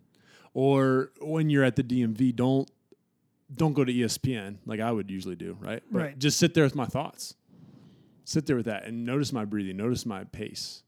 or 0.53 1.11
when 1.21 1.49
you're 1.49 1.63
at 1.63 1.75
the 1.75 1.83
DMV, 1.83 2.35
don't 2.35 2.69
don't 3.53 3.73
go 3.73 3.85
to 3.85 3.93
ESPN 3.93 4.57
like 4.65 4.79
I 4.79 4.91
would 4.91 5.09
usually 5.09 5.35
do, 5.35 5.57
right? 5.59 5.81
But 5.89 5.99
Right. 5.99 6.19
Just 6.19 6.37
sit 6.37 6.53
there 6.53 6.65
with 6.65 6.75
my 6.75 6.85
thoughts. 6.85 7.35
Sit 8.27 8.45
there 8.45 8.57
with 8.57 8.65
that 8.65 8.83
and 8.83 9.05
notice 9.05 9.31
my 9.31 9.45
breathing, 9.45 9.77
notice 9.77 10.05
my 10.05 10.25
pace. 10.25 10.83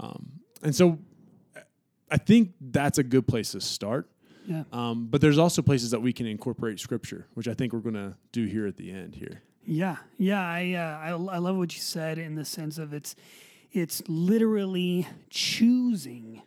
Um, 0.00 0.40
and 0.60 0.74
so 0.74 0.98
I 2.10 2.16
think 2.16 2.54
that's 2.60 2.98
a 2.98 3.04
good 3.04 3.28
place 3.28 3.52
to 3.52 3.60
start. 3.60 4.10
Yeah. 4.44 4.64
Um, 4.72 5.06
but 5.06 5.20
there's 5.20 5.38
also 5.38 5.62
places 5.62 5.92
that 5.92 6.02
we 6.02 6.12
can 6.12 6.26
incorporate 6.26 6.80
scripture, 6.80 7.28
which 7.34 7.46
I 7.46 7.54
think 7.54 7.72
we're 7.72 7.78
going 7.78 7.94
to 7.94 8.16
do 8.32 8.46
here 8.46 8.66
at 8.66 8.76
the 8.76 8.90
end 8.90 9.14
here. 9.14 9.42
Yeah, 9.64 9.98
yeah, 10.18 10.40
I, 10.40 10.72
uh, 10.72 10.98
I 10.98 11.36
I 11.36 11.38
love 11.38 11.56
what 11.56 11.76
you 11.76 11.80
said 11.80 12.18
in 12.18 12.34
the 12.34 12.44
sense 12.44 12.76
of 12.76 12.92
it's 12.92 13.14
it's 13.70 14.02
literally 14.08 15.06
choosing 15.30 16.42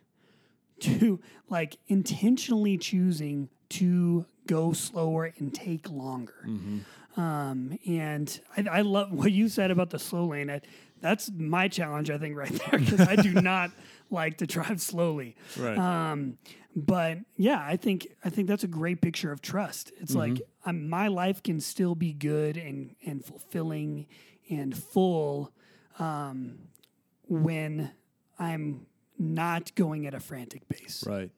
to 0.80 1.20
like 1.48 1.78
intentionally 1.86 2.76
choosing 2.76 3.48
to 3.70 4.26
go 4.46 4.74
slower 4.74 5.32
and 5.38 5.54
take 5.54 5.88
longer. 5.88 6.46
Um, 7.18 7.76
and 7.84 8.40
I, 8.56 8.78
I 8.78 8.80
love 8.82 9.12
what 9.12 9.32
you 9.32 9.48
said 9.48 9.72
about 9.72 9.90
the 9.90 9.98
slow 9.98 10.26
lane. 10.26 10.48
I, 10.48 10.60
that's 11.00 11.30
my 11.36 11.66
challenge, 11.66 12.10
I 12.10 12.18
think, 12.18 12.36
right 12.36 12.50
there, 12.70 12.78
because 12.78 13.00
I 13.00 13.16
do 13.16 13.32
not 13.40 13.72
like 14.08 14.38
to 14.38 14.46
drive 14.46 14.80
slowly. 14.80 15.34
Right. 15.58 15.76
Um, 15.76 16.38
but 16.76 17.18
yeah, 17.36 17.60
I 17.60 17.76
think 17.76 18.06
I 18.24 18.30
think 18.30 18.46
that's 18.46 18.62
a 18.62 18.68
great 18.68 19.00
picture 19.00 19.32
of 19.32 19.42
trust. 19.42 19.90
It's 20.00 20.14
like 20.14 20.40
um, 20.64 20.88
my 20.88 21.08
life 21.08 21.42
can 21.42 21.60
still 21.60 21.96
be 21.96 22.12
good 22.12 22.56
and 22.56 22.94
and 23.04 23.24
fulfilling 23.24 24.06
and 24.48 24.76
full 24.76 25.52
um, 25.98 26.58
when 27.26 27.90
I'm 28.38 28.86
not 29.18 29.74
going 29.74 30.06
at 30.06 30.14
a 30.14 30.20
frantic 30.20 30.68
pace. 30.68 31.04
right. 31.06 31.30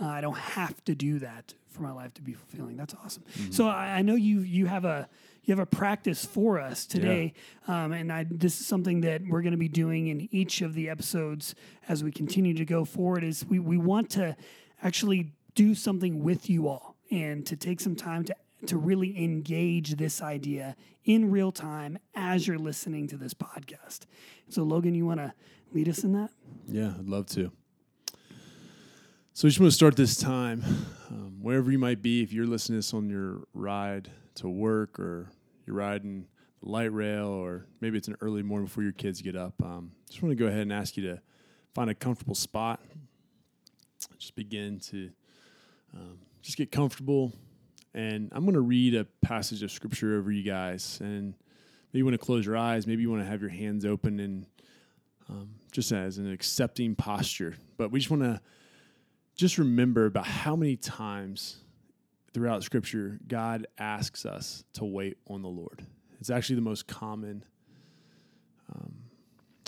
Uh, 0.00 0.06
I 0.06 0.20
don't 0.20 0.38
have 0.38 0.82
to 0.84 0.94
do 0.94 1.18
that 1.20 1.54
for 1.72 1.82
my 1.82 1.92
life 1.92 2.14
to 2.14 2.22
be 2.22 2.32
fulfilling. 2.32 2.76
That's 2.76 2.94
awesome. 3.04 3.24
So 3.50 3.66
I, 3.66 3.98
I 3.98 4.02
know 4.02 4.14
you 4.14 4.40
you 4.40 4.66
have 4.66 4.84
a 4.84 5.08
you 5.44 5.52
have 5.52 5.62
a 5.62 5.66
practice 5.66 6.24
for 6.24 6.60
us 6.60 6.86
today, 6.86 7.32
um, 7.66 7.92
and 7.92 8.12
I, 8.12 8.24
this 8.30 8.60
is 8.60 8.66
something 8.66 9.00
that 9.00 9.22
we're 9.26 9.42
going 9.42 9.52
to 9.52 9.58
be 9.58 9.68
doing 9.68 10.06
in 10.06 10.28
each 10.30 10.62
of 10.62 10.74
the 10.74 10.88
episodes 10.88 11.56
as 11.88 12.04
we 12.04 12.12
continue 12.12 12.54
to 12.54 12.64
go 12.64 12.84
forward. 12.84 13.24
Is 13.24 13.44
we 13.44 13.58
we 13.58 13.76
want 13.76 14.10
to 14.10 14.36
actually 14.82 15.32
do 15.54 15.74
something 15.74 16.22
with 16.22 16.48
you 16.48 16.68
all 16.68 16.96
and 17.10 17.44
to 17.46 17.56
take 17.56 17.80
some 17.80 17.96
time 17.96 18.24
to 18.24 18.36
to 18.66 18.76
really 18.76 19.22
engage 19.22 19.96
this 19.96 20.22
idea 20.22 20.76
in 21.04 21.30
real 21.30 21.50
time 21.50 21.98
as 22.14 22.46
you're 22.46 22.58
listening 22.58 23.08
to 23.08 23.16
this 23.16 23.34
podcast. 23.34 24.06
So 24.48 24.62
Logan, 24.62 24.94
you 24.94 25.06
want 25.06 25.18
to 25.20 25.32
lead 25.72 25.88
us 25.88 26.04
in 26.04 26.12
that? 26.12 26.30
Yeah, 26.68 26.92
I'd 26.98 27.08
love 27.08 27.26
to. 27.30 27.50
So 29.34 29.46
we 29.46 29.50
just 29.50 29.60
want 29.60 29.72
to 29.72 29.74
start 29.74 29.96
this 29.96 30.16
time, 30.16 30.62
um, 31.12 31.38
wherever 31.42 31.70
you 31.70 31.78
might 31.78 32.00
be, 32.00 32.22
if 32.22 32.32
you're 32.32 32.46
listening 32.46 32.76
to 32.76 32.78
this 32.78 32.94
on 32.94 33.10
your 33.10 33.42
ride 33.52 34.10
to 34.36 34.48
work 34.48 34.98
or 34.98 35.30
you're 35.66 35.76
riding 35.76 36.26
the 36.62 36.70
light 36.70 36.92
rail 36.92 37.26
or 37.26 37.66
maybe 37.82 37.98
it's 37.98 38.08
an 38.08 38.16
early 38.22 38.42
morning 38.42 38.66
before 38.66 38.82
your 38.82 38.92
kids 38.92 39.20
get 39.20 39.36
up. 39.36 39.54
Um, 39.62 39.92
just 40.08 40.22
want 40.22 40.30
to 40.30 40.42
go 40.42 40.46
ahead 40.46 40.62
and 40.62 40.72
ask 40.72 40.96
you 40.96 41.02
to 41.02 41.20
find 41.74 41.90
a 41.90 41.94
comfortable 41.94 42.34
spot. 42.34 42.80
Just 44.18 44.34
begin 44.34 44.80
to 44.80 45.10
um, 45.94 46.18
just 46.40 46.56
get 46.56 46.72
comfortable. 46.72 47.32
And 47.92 48.30
I'm 48.32 48.44
going 48.44 48.54
to 48.54 48.60
read 48.60 48.94
a 48.94 49.04
passage 49.20 49.62
of 49.62 49.70
scripture 49.70 50.18
over 50.18 50.32
you 50.32 50.42
guys. 50.42 50.98
And 51.02 51.34
maybe 51.92 51.98
you 51.98 52.04
want 52.06 52.18
to 52.18 52.24
close 52.24 52.46
your 52.46 52.56
eyes. 52.56 52.86
Maybe 52.86 53.02
you 53.02 53.10
want 53.10 53.22
to 53.22 53.28
have 53.28 53.42
your 53.42 53.50
hands 53.50 53.84
open 53.84 54.18
and 54.18 54.46
um, 55.28 55.50
just 55.72 55.92
as 55.92 56.16
an 56.16 56.32
accepting 56.32 56.94
posture. 56.94 57.54
But 57.76 57.90
we 57.90 57.98
just 57.98 58.10
want 58.10 58.22
to 58.22 58.40
just 59.34 59.58
remember 59.58 60.06
about 60.06 60.26
how 60.26 60.56
many 60.56 60.76
times 60.76 61.58
throughout 62.32 62.62
Scripture 62.62 63.18
God 63.26 63.66
asks 63.78 64.24
us 64.24 64.64
to 64.74 64.84
wait 64.84 65.18
on 65.26 65.42
the 65.42 65.48
Lord. 65.48 65.84
It's 66.20 66.30
actually 66.30 66.56
the 66.56 66.62
most 66.62 66.86
common 66.86 67.44
um, 68.74 68.94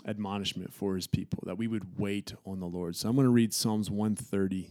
admonishment 0.07 0.73
for 0.73 0.95
His 0.95 1.07
people 1.07 1.43
that 1.47 1.59
we 1.59 1.67
would 1.67 1.99
wait 1.99 2.35
on 2.47 2.61
the 2.61 2.67
Lord. 2.67 2.97
So 2.97 3.09
I'm 3.09 3.17
going 3.17 3.27
to 3.27 3.33
read 3.33 3.53
Psalms 3.53 3.91
130 3.91 4.71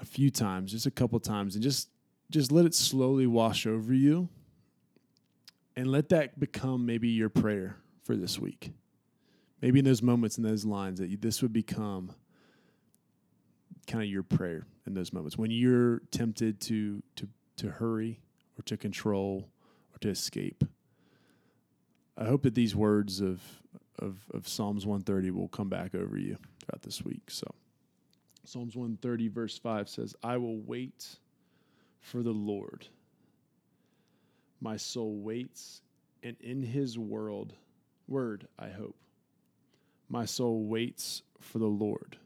a 0.00 0.04
few 0.04 0.30
times, 0.30 0.72
just 0.72 0.86
a 0.86 0.90
couple 0.90 1.18
times, 1.20 1.54
and 1.54 1.62
just 1.62 1.88
just 2.28 2.50
let 2.50 2.66
it 2.66 2.74
slowly 2.74 3.26
wash 3.26 3.66
over 3.66 3.94
you, 3.94 4.28
and 5.76 5.86
let 5.86 6.08
that 6.08 6.40
become 6.40 6.84
maybe 6.84 7.08
your 7.08 7.28
prayer 7.28 7.76
for 8.02 8.16
this 8.16 8.38
week 8.38 8.72
maybe 9.62 9.78
in 9.78 9.84
those 9.84 10.02
moments 10.02 10.38
in 10.38 10.44
those 10.44 10.64
lines 10.64 10.98
that 10.98 11.08
you, 11.08 11.16
this 11.16 11.42
would 11.42 11.52
become 11.52 12.12
kind 13.86 14.02
of 14.02 14.08
your 14.08 14.22
prayer 14.22 14.66
in 14.86 14.94
those 14.94 15.12
moments 15.12 15.38
when 15.38 15.50
you're 15.50 16.00
tempted 16.10 16.60
to 16.60 17.02
to 17.14 17.28
to 17.56 17.70
hurry 17.70 18.20
or 18.58 18.62
to 18.62 18.76
control 18.76 19.48
or 19.94 19.98
to 19.98 20.08
escape 20.08 20.64
I 22.18 22.24
hope 22.24 22.42
that 22.44 22.54
these 22.54 22.74
words 22.74 23.20
of, 23.20 23.42
of, 23.98 24.16
of 24.32 24.48
Psalms 24.48 24.86
130 24.86 25.30
will 25.32 25.48
come 25.48 25.68
back 25.68 25.94
over 25.94 26.16
you 26.16 26.38
throughout 26.60 26.82
this 26.82 27.04
week. 27.04 27.30
So, 27.30 27.46
Psalms 28.44 28.74
130, 28.74 29.28
verse 29.28 29.58
5 29.58 29.88
says, 29.88 30.14
I 30.22 30.38
will 30.38 30.58
wait 30.58 31.16
for 32.00 32.22
the 32.22 32.32
Lord. 32.32 32.86
My 34.60 34.78
soul 34.78 35.18
waits, 35.18 35.82
and 36.22 36.36
in 36.40 36.62
his 36.62 36.98
world, 36.98 37.52
word, 38.08 38.48
I 38.58 38.68
hope. 38.68 38.96
My 40.08 40.24
soul 40.24 40.64
waits 40.64 41.22
for 41.40 41.58
the 41.58 41.66
Lord 41.66 42.16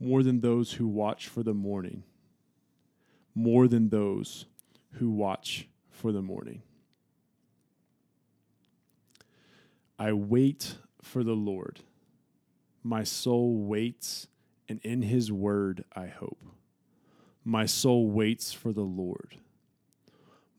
more 0.00 0.22
than 0.22 0.40
those 0.40 0.72
who 0.72 0.88
watch 0.88 1.28
for 1.28 1.42
the 1.42 1.54
morning, 1.54 2.02
more 3.34 3.68
than 3.68 3.90
those 3.90 4.46
who 4.94 5.10
watch 5.10 5.68
for 5.90 6.10
the 6.10 6.22
morning. 6.22 6.62
I 9.98 10.12
wait 10.12 10.76
for 11.02 11.22
the 11.22 11.34
Lord. 11.34 11.80
My 12.82 13.04
soul 13.04 13.58
waits, 13.58 14.26
and 14.68 14.80
in 14.82 15.02
his 15.02 15.30
word 15.30 15.84
I 15.94 16.06
hope. 16.06 16.42
My 17.44 17.66
soul 17.66 18.10
waits 18.10 18.52
for 18.52 18.72
the 18.72 18.80
Lord 18.80 19.36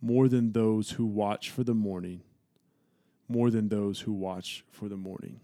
more 0.01 0.27
than 0.27 0.51
those 0.51 0.91
who 0.91 1.05
watch 1.05 1.51
for 1.51 1.63
the 1.63 1.75
morning, 1.75 2.21
more 3.29 3.51
than 3.51 3.69
those 3.69 4.01
who 4.01 4.11
watch 4.11 4.65
for 4.71 4.89
the 4.89 4.97
morning. 4.97 5.39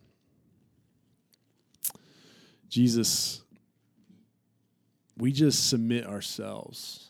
Jesus, 2.67 3.43
we 5.17 5.31
just 5.31 5.69
submit 5.69 6.05
ourselves 6.05 7.09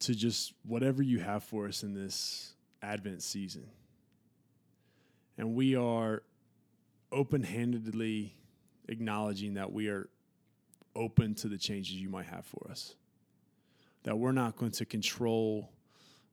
to 0.00 0.14
just 0.14 0.54
whatever 0.64 1.02
you 1.02 1.18
have 1.18 1.42
for 1.42 1.66
us 1.66 1.82
in 1.82 1.94
this 1.94 2.54
Advent 2.80 3.22
season. 3.22 3.66
And 5.36 5.54
we 5.54 5.74
are 5.74 6.22
open 7.10 7.42
handedly 7.42 8.34
acknowledging 8.88 9.54
that 9.54 9.72
we 9.72 9.88
are 9.88 10.08
open 10.94 11.34
to 11.34 11.48
the 11.48 11.58
changes 11.58 11.94
you 11.94 12.08
might 12.08 12.26
have 12.26 12.46
for 12.46 12.70
us. 12.70 12.94
That 14.04 14.16
we're 14.16 14.32
not 14.32 14.56
going 14.56 14.72
to 14.72 14.84
control, 14.84 15.70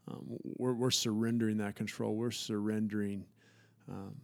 um, 0.08 0.24
we're, 0.58 0.74
we're 0.74 0.92
surrendering 0.92 1.58
that 1.58 1.76
control. 1.76 2.16
We're 2.16 2.32
surrendering 2.32 3.26
um, 3.90 4.16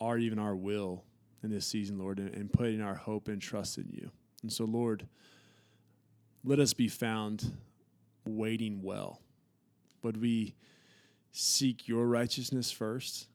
our, 0.00 0.16
even 0.16 0.38
our 0.38 0.56
will 0.56 1.04
in 1.44 1.50
this 1.50 1.66
season, 1.66 1.98
Lord, 1.98 2.18
and, 2.18 2.34
and 2.34 2.52
putting 2.52 2.80
our 2.80 2.94
hope 2.94 3.28
and 3.28 3.40
trust 3.40 3.78
in 3.78 3.88
you. 3.90 4.10
And 4.42 4.52
so, 4.52 4.64
Lord, 4.64 5.06
let 6.42 6.58
us 6.58 6.74
be 6.74 6.88
found 6.88 7.56
waiting 8.24 8.82
well. 8.82 9.20
Would 10.02 10.20
we 10.20 10.54
seek 11.32 11.88
your 11.88 12.06
righteousness 12.06 12.70
first 12.70 13.26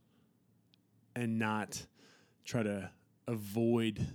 and 1.16 1.38
not 1.38 1.86
try 2.46 2.64
to 2.64 2.90
avoid 3.28 4.08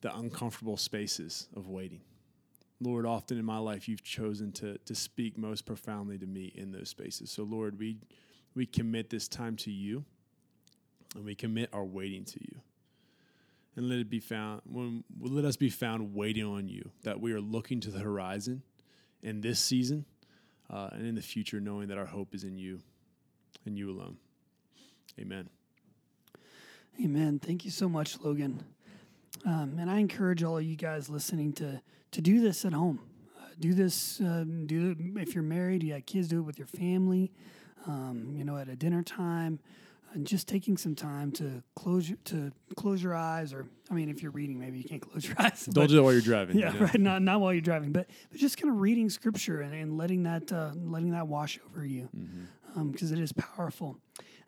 the 0.00 0.14
uncomfortable 0.16 0.76
spaces 0.76 1.48
of 1.54 1.68
waiting. 1.68 2.00
Lord, 2.80 3.06
often 3.06 3.38
in 3.38 3.44
my 3.44 3.58
life, 3.58 3.88
you've 3.88 4.02
chosen 4.02 4.52
to, 4.52 4.76
to 4.78 4.94
speak 4.94 5.38
most 5.38 5.64
profoundly 5.64 6.18
to 6.18 6.26
me 6.26 6.52
in 6.54 6.72
those 6.72 6.88
spaces. 6.88 7.30
So, 7.30 7.44
Lord, 7.44 7.78
we, 7.78 7.98
we 8.54 8.66
commit 8.66 9.08
this 9.08 9.28
time 9.28 9.56
to 9.58 9.70
you 9.70 10.04
and 11.14 11.24
we 11.24 11.34
commit 11.34 11.70
our 11.72 11.84
waiting 11.84 12.24
to 12.24 12.40
you. 12.40 12.60
And 13.76 13.88
let 13.88 13.98
it 13.98 14.08
be 14.08 14.20
found, 14.20 14.62
when, 14.64 15.02
let 15.20 15.44
us 15.44 15.56
be 15.56 15.68
found 15.68 16.14
waiting 16.14 16.44
on 16.44 16.68
you, 16.68 16.90
that 17.02 17.20
we 17.20 17.32
are 17.32 17.40
looking 17.40 17.80
to 17.80 17.90
the 17.90 17.98
horizon 17.98 18.62
in 19.22 19.40
this 19.40 19.58
season 19.58 20.04
uh, 20.70 20.90
and 20.92 21.06
in 21.06 21.16
the 21.16 21.22
future, 21.22 21.60
knowing 21.60 21.88
that 21.88 21.98
our 21.98 22.06
hope 22.06 22.34
is 22.34 22.44
in 22.44 22.56
you 22.56 22.80
and 23.66 23.76
you 23.76 23.90
alone. 23.90 24.16
Amen. 25.18 25.48
Amen. 27.02 27.40
Thank 27.40 27.64
you 27.64 27.72
so 27.72 27.88
much, 27.88 28.20
Logan. 28.20 28.62
Um, 29.44 29.78
and 29.80 29.90
I 29.90 29.98
encourage 29.98 30.44
all 30.44 30.58
of 30.58 30.64
you 30.64 30.76
guys 30.76 31.08
listening 31.08 31.52
to 31.54 31.80
to 32.12 32.20
do 32.20 32.40
this 32.40 32.64
at 32.64 32.72
home. 32.72 33.00
Uh, 33.36 33.46
do 33.58 33.74
this. 33.74 34.20
Um, 34.20 34.66
do 34.66 34.92
it 34.92 35.20
if 35.20 35.34
you're 35.34 35.42
married. 35.42 35.82
You 35.82 35.94
got 35.94 36.06
kids. 36.06 36.28
Do 36.28 36.38
it 36.38 36.42
with 36.42 36.58
your 36.58 36.68
family. 36.68 37.32
Um, 37.86 38.32
you 38.36 38.44
know, 38.44 38.56
at 38.56 38.68
a 38.68 38.76
dinner 38.76 39.02
time, 39.02 39.58
and 40.14 40.26
just 40.26 40.48
taking 40.48 40.76
some 40.76 40.94
time 40.94 41.32
to 41.32 41.62
close 41.74 42.08
your, 42.08 42.18
to 42.24 42.52
close 42.76 43.02
your 43.02 43.14
eyes. 43.14 43.52
Or 43.52 43.66
I 43.90 43.94
mean, 43.94 44.08
if 44.08 44.22
you're 44.22 44.32
reading, 44.32 44.58
maybe 44.58 44.78
you 44.78 44.84
can't 44.84 45.02
close 45.02 45.26
your 45.26 45.36
eyes. 45.40 45.64
Don't 45.66 45.74
but, 45.74 45.90
do 45.90 45.98
it 45.98 46.02
while 46.02 46.12
you're 46.12 46.22
driving. 46.22 46.58
Yeah, 46.58 46.76
right. 46.82 47.00
Not 47.00 47.22
not 47.22 47.40
while 47.40 47.52
you're 47.52 47.60
driving, 47.60 47.92
but 47.92 48.08
but 48.30 48.38
just 48.38 48.56
kind 48.56 48.72
of 48.72 48.80
reading 48.80 49.10
scripture 49.10 49.60
and, 49.60 49.74
and 49.74 49.98
letting 49.98 50.22
that 50.22 50.50
uh, 50.52 50.70
letting 50.74 51.10
that 51.10 51.26
wash 51.26 51.58
over 51.66 51.84
you, 51.84 52.08
because 52.12 52.28
mm-hmm. 52.30 52.80
um, 52.80 52.94
it 53.12 53.18
is 53.18 53.32
powerful. 53.32 53.98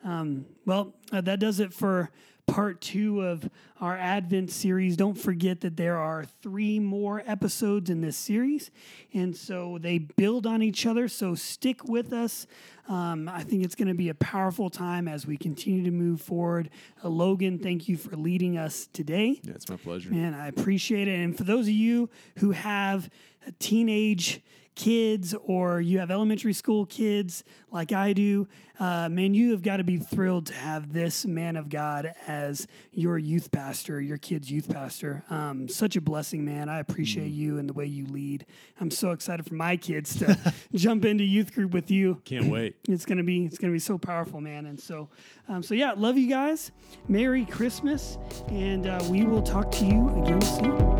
Um, 0.03 0.45
well, 0.65 0.93
uh, 1.11 1.21
that 1.21 1.39
does 1.39 1.59
it 1.59 1.73
for 1.73 2.09
part 2.47 2.81
two 2.81 3.21
of 3.21 3.49
our 3.79 3.95
Advent 3.95 4.49
series. 4.49 4.97
Don't 4.97 5.17
forget 5.17 5.61
that 5.61 5.77
there 5.77 5.97
are 5.97 6.25
three 6.41 6.79
more 6.79 7.21
episodes 7.25 7.89
in 7.89 8.01
this 8.01 8.17
series, 8.17 8.71
and 9.13 9.35
so 9.35 9.77
they 9.79 9.99
build 9.99 10.47
on 10.47 10.61
each 10.61 10.85
other. 10.85 11.07
So 11.07 11.35
stick 11.35 11.83
with 11.83 12.11
us. 12.11 12.47
Um, 12.87 13.29
I 13.29 13.43
think 13.43 13.63
it's 13.63 13.75
going 13.75 13.89
to 13.89 13.93
be 13.93 14.09
a 14.09 14.15
powerful 14.15 14.69
time 14.69 15.07
as 15.07 15.27
we 15.27 15.37
continue 15.37 15.83
to 15.83 15.91
move 15.91 16.21
forward. 16.21 16.69
Uh, 17.03 17.09
Logan, 17.09 17.59
thank 17.59 17.87
you 17.87 17.97
for 17.97 18.15
leading 18.15 18.57
us 18.57 18.87
today. 18.93 19.39
Yeah, 19.43 19.51
it's 19.53 19.69
my 19.69 19.75
pleasure. 19.75 20.09
And 20.11 20.35
I 20.35 20.47
appreciate 20.47 21.07
it. 21.07 21.19
And 21.19 21.37
for 21.37 21.43
those 21.43 21.67
of 21.67 21.73
you 21.73 22.09
who 22.37 22.51
have 22.51 23.09
a 23.45 23.51
teenage 23.53 24.41
kids 24.77 25.33
or 25.43 25.81
you 25.81 25.99
have 25.99 26.11
elementary 26.11 26.53
school 26.53 26.85
kids 26.85 27.43
like 27.71 27.91
I 27.91 28.13
do, 28.13 28.47
uh, 28.79 29.09
man, 29.09 29.33
you 29.33 29.51
have 29.51 29.63
got 29.63 29.77
to 29.77 29.83
be 29.83 29.97
thrilled 29.97 30.45
to 30.47 30.53
have 30.53 30.93
this 30.93 31.25
man 31.25 31.57
of 31.57 31.67
God 31.67 32.13
as 32.27 32.67
your 32.91 33.17
youth 33.17 33.51
pastor, 33.51 33.99
your 33.99 34.17
kid's 34.17 34.49
youth 34.51 34.71
pastor. 34.71 35.23
Um, 35.29 35.67
such 35.67 35.95
a 35.95 36.01
blessing, 36.01 36.45
man. 36.45 36.69
I 36.69 36.79
appreciate 36.79 37.33
mm. 37.33 37.35
you 37.35 37.57
and 37.57 37.67
the 37.67 37.73
way 37.73 37.85
you 37.85 38.05
lead. 38.05 38.45
I'm 38.79 38.91
so 38.91 39.11
excited 39.11 39.45
for 39.45 39.55
my 39.55 39.77
kids 39.77 40.17
to 40.19 40.53
jump 40.75 41.05
into 41.05 41.23
youth 41.23 41.53
group 41.53 41.71
with 41.73 41.89
you. 41.91 42.21
Can't 42.23 42.49
wait. 42.49 42.75
It's 42.87 43.05
gonna 43.05 43.23
be 43.23 43.45
it's 43.45 43.57
gonna 43.57 43.73
be 43.73 43.79
so 43.79 43.97
powerful, 43.97 44.41
man. 44.41 44.65
And 44.65 44.79
so, 44.79 45.09
um, 45.47 45.61
so 45.61 45.73
yeah, 45.73 45.93
love 45.95 46.17
you 46.17 46.27
guys. 46.27 46.71
Merry 47.07 47.45
Christmas, 47.45 48.17
and 48.47 48.87
uh, 48.87 49.03
we 49.09 49.23
will 49.23 49.43
talk 49.43 49.71
to 49.73 49.85
you 49.85 50.09
again 50.23 50.41
soon. 50.41 50.96